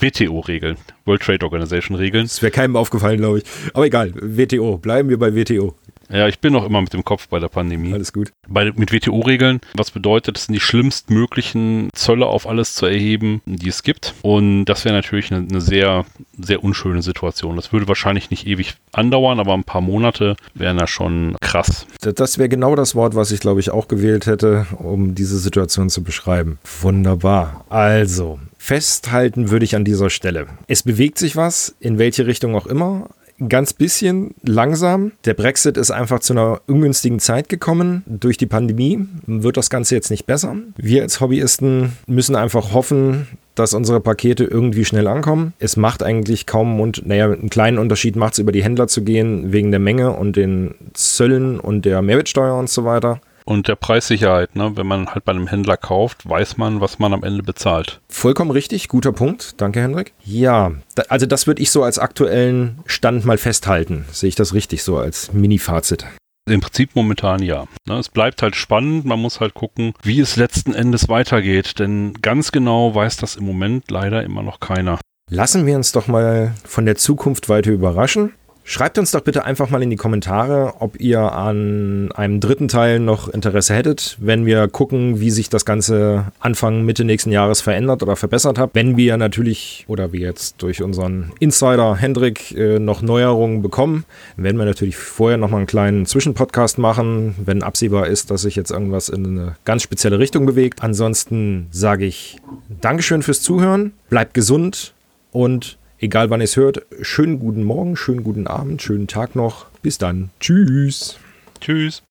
WTO-Regeln, 0.00 0.76
World 1.04 1.22
Trade 1.22 1.44
Organization-Regeln. 1.44 2.24
Das 2.24 2.42
wäre 2.42 2.50
keinem 2.50 2.76
aufgefallen, 2.76 3.18
glaube 3.18 3.38
ich. 3.38 3.44
Aber 3.72 3.86
egal, 3.86 4.12
WTO, 4.14 4.78
bleiben 4.78 5.08
wir 5.08 5.18
bei 5.18 5.34
WTO. 5.34 5.74
Ja, 6.10 6.28
ich 6.28 6.40
bin 6.40 6.52
noch 6.52 6.64
immer 6.64 6.80
mit 6.80 6.92
dem 6.92 7.04
Kopf 7.04 7.28
bei 7.28 7.38
der 7.38 7.48
Pandemie. 7.48 7.92
Alles 7.92 8.12
gut. 8.12 8.32
Bei, 8.48 8.70
mit 8.74 8.92
WTO-Regeln, 8.92 9.60
was 9.74 9.90
bedeutet, 9.90 10.36
es 10.36 10.46
sind 10.46 10.54
die 10.54 10.60
schlimmstmöglichen 10.60 11.90
Zölle 11.94 12.26
auf 12.26 12.46
alles 12.46 12.74
zu 12.74 12.86
erheben, 12.86 13.40
die 13.46 13.68
es 13.68 13.82
gibt. 13.82 14.14
Und 14.22 14.66
das 14.66 14.84
wäre 14.84 14.94
natürlich 14.94 15.32
eine, 15.32 15.46
eine, 15.48 15.60
sehr, 15.60 16.04
sehr 16.38 16.62
unschöne 16.62 17.02
Situation. 17.02 17.56
Das 17.56 17.72
würde 17.72 17.88
wahrscheinlich 17.88 18.30
nicht 18.30 18.46
ewig 18.46 18.74
andauern, 18.92 19.40
aber 19.40 19.54
ein 19.54 19.64
paar 19.64 19.80
Monate 19.80 20.36
wären 20.54 20.78
da 20.78 20.86
schon 20.86 21.36
krass. 21.40 21.86
Das 22.00 22.38
wäre 22.38 22.48
genau 22.48 22.76
das 22.76 22.94
Wort, 22.94 23.14
was 23.14 23.30
ich 23.30 23.40
glaube 23.40 23.60
ich 23.60 23.70
auch 23.70 23.88
gewählt 23.88 24.26
hätte, 24.26 24.66
um 24.78 25.14
diese 25.14 25.38
Situation 25.38 25.90
zu 25.90 26.02
beschreiben. 26.02 26.58
Wunderbar. 26.80 27.64
Also, 27.68 28.38
festhalten 28.58 29.50
würde 29.50 29.64
ich 29.64 29.76
an 29.76 29.84
dieser 29.84 30.10
Stelle. 30.10 30.46
Es 30.66 30.82
bewegt 30.82 31.18
sich 31.18 31.36
was, 31.36 31.74
in 31.80 31.98
welche 31.98 32.26
Richtung 32.26 32.54
auch 32.54 32.66
immer 32.66 33.08
ganz 33.48 33.72
bisschen 33.72 34.34
langsam. 34.42 35.12
Der 35.24 35.34
Brexit 35.34 35.76
ist 35.76 35.90
einfach 35.90 36.20
zu 36.20 36.32
einer 36.32 36.60
ungünstigen 36.66 37.18
Zeit 37.18 37.48
gekommen. 37.48 38.02
Durch 38.06 38.36
die 38.36 38.46
Pandemie 38.46 39.06
wird 39.26 39.56
das 39.56 39.70
Ganze 39.70 39.94
jetzt 39.94 40.10
nicht 40.10 40.26
besser. 40.26 40.56
Wir 40.76 41.02
als 41.02 41.20
Hobbyisten 41.20 41.92
müssen 42.06 42.36
einfach 42.36 42.72
hoffen, 42.72 43.26
dass 43.54 43.74
unsere 43.74 44.00
Pakete 44.00 44.44
irgendwie 44.44 44.84
schnell 44.84 45.06
ankommen. 45.06 45.52
Es 45.58 45.76
macht 45.76 46.02
eigentlich 46.02 46.46
kaum 46.46 46.80
und 46.80 47.06
naja, 47.06 47.26
einen 47.26 47.50
kleinen 47.50 47.78
Unterschied 47.78 48.16
macht 48.16 48.34
es 48.34 48.38
über 48.38 48.52
die 48.52 48.64
Händler 48.64 48.88
zu 48.88 49.02
gehen, 49.02 49.52
wegen 49.52 49.70
der 49.70 49.80
Menge 49.80 50.12
und 50.12 50.36
den 50.36 50.74
Zöllen 50.92 51.60
und 51.60 51.84
der 51.84 52.02
Mehrwertsteuer 52.02 52.56
und 52.56 52.68
so 52.68 52.84
weiter. 52.84 53.20
Und 53.46 53.68
der 53.68 53.76
Preissicherheit, 53.76 54.56
ne? 54.56 54.72
wenn 54.76 54.86
man 54.86 55.08
halt 55.08 55.24
bei 55.24 55.32
einem 55.32 55.46
Händler 55.46 55.76
kauft, 55.76 56.28
weiß 56.28 56.56
man, 56.56 56.80
was 56.80 56.98
man 56.98 57.12
am 57.12 57.22
Ende 57.22 57.42
bezahlt. 57.42 58.00
Vollkommen 58.08 58.50
richtig, 58.50 58.88
guter 58.88 59.12
Punkt. 59.12 59.60
Danke, 59.60 59.82
Hendrik. 59.82 60.14
Ja, 60.24 60.72
da, 60.94 61.02
also 61.08 61.26
das 61.26 61.46
würde 61.46 61.60
ich 61.60 61.70
so 61.70 61.82
als 61.82 61.98
aktuellen 61.98 62.80
Stand 62.86 63.26
mal 63.26 63.36
festhalten. 63.36 64.06
Sehe 64.10 64.28
ich 64.28 64.34
das 64.34 64.54
richtig 64.54 64.82
so 64.82 64.96
als 64.96 65.32
Mini-Fazit? 65.34 66.06
Im 66.48 66.60
Prinzip 66.60 66.94
momentan 66.94 67.42
ja. 67.42 67.66
Ne? 67.86 67.98
Es 67.98 68.08
bleibt 68.08 68.42
halt 68.42 68.56
spannend, 68.56 69.04
man 69.04 69.20
muss 69.20 69.40
halt 69.40 69.54
gucken, 69.54 69.94
wie 70.02 70.20
es 70.20 70.36
letzten 70.36 70.74
Endes 70.74 71.08
weitergeht, 71.08 71.78
denn 71.78 72.14
ganz 72.20 72.52
genau 72.52 72.94
weiß 72.94 73.16
das 73.18 73.36
im 73.36 73.44
Moment 73.44 73.90
leider 73.90 74.22
immer 74.22 74.42
noch 74.42 74.60
keiner. 74.60 74.98
Lassen 75.30 75.64
wir 75.64 75.76
uns 75.76 75.92
doch 75.92 76.06
mal 76.06 76.54
von 76.64 76.84
der 76.84 76.96
Zukunft 76.96 77.48
weiter 77.48 77.70
überraschen. 77.70 78.34
Schreibt 78.66 78.96
uns 78.96 79.10
doch 79.10 79.20
bitte 79.20 79.44
einfach 79.44 79.68
mal 79.68 79.82
in 79.82 79.90
die 79.90 79.96
Kommentare, 79.96 80.76
ob 80.78 80.98
ihr 80.98 81.20
an 81.20 82.10
einem 82.12 82.40
dritten 82.40 82.66
Teil 82.66 82.98
noch 82.98 83.28
Interesse 83.28 83.74
hättet, 83.74 84.16
wenn 84.20 84.46
wir 84.46 84.68
gucken, 84.68 85.20
wie 85.20 85.30
sich 85.30 85.50
das 85.50 85.66
Ganze 85.66 86.32
Anfang, 86.40 86.82
Mitte 86.82 87.04
nächsten 87.04 87.30
Jahres 87.30 87.60
verändert 87.60 88.02
oder 88.02 88.16
verbessert 88.16 88.58
hat. 88.58 88.70
Wenn 88.72 88.96
wir 88.96 89.18
natürlich 89.18 89.84
oder 89.86 90.14
wir 90.14 90.20
jetzt 90.20 90.62
durch 90.62 90.82
unseren 90.82 91.32
Insider 91.40 91.94
Hendrik 91.94 92.52
äh, 92.56 92.78
noch 92.78 93.02
Neuerungen 93.02 93.60
bekommen, 93.60 94.06
werden 94.38 94.56
wir 94.56 94.64
natürlich 94.64 94.96
vorher 94.96 95.36
nochmal 95.36 95.58
einen 95.58 95.66
kleinen 95.66 96.06
Zwischenpodcast 96.06 96.78
machen, 96.78 97.34
wenn 97.44 97.62
absehbar 97.62 98.06
ist, 98.06 98.30
dass 98.30 98.42
sich 98.42 98.56
jetzt 98.56 98.70
irgendwas 98.70 99.10
in 99.10 99.26
eine 99.26 99.56
ganz 99.66 99.82
spezielle 99.82 100.18
Richtung 100.18 100.46
bewegt. 100.46 100.82
Ansonsten 100.82 101.66
sage 101.70 102.06
ich 102.06 102.38
Dankeschön 102.80 103.22
fürs 103.22 103.42
Zuhören, 103.42 103.92
bleibt 104.08 104.32
gesund 104.32 104.94
und 105.32 105.76
Egal 106.04 106.28
wann 106.28 106.42
ihr 106.42 106.44
es 106.44 106.58
hört, 106.58 106.84
schönen 107.00 107.38
guten 107.38 107.64
Morgen, 107.64 107.96
schönen 107.96 108.24
guten 108.24 108.46
Abend, 108.46 108.82
schönen 108.82 109.06
Tag 109.08 109.34
noch. 109.34 109.64
Bis 109.80 109.96
dann. 109.96 110.28
Tschüss. 110.38 111.16
Tschüss. 111.62 112.02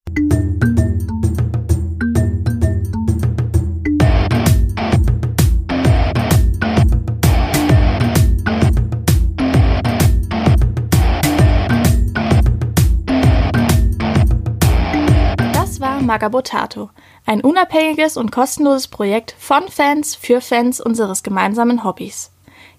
Das 15.54 15.80
war 15.80 16.02
Magabotato, 16.02 16.90
ein 17.28 17.42
unabhängiges 17.42 18.18
und 18.18 18.32
kostenloses 18.32 18.88
Projekt 18.88 19.36
von 19.38 19.68
Fans 19.70 20.16
für 20.16 20.42
Fans 20.42 20.82
unseres 20.82 21.22
gemeinsamen 21.22 21.84
Hobbys. 21.84 22.33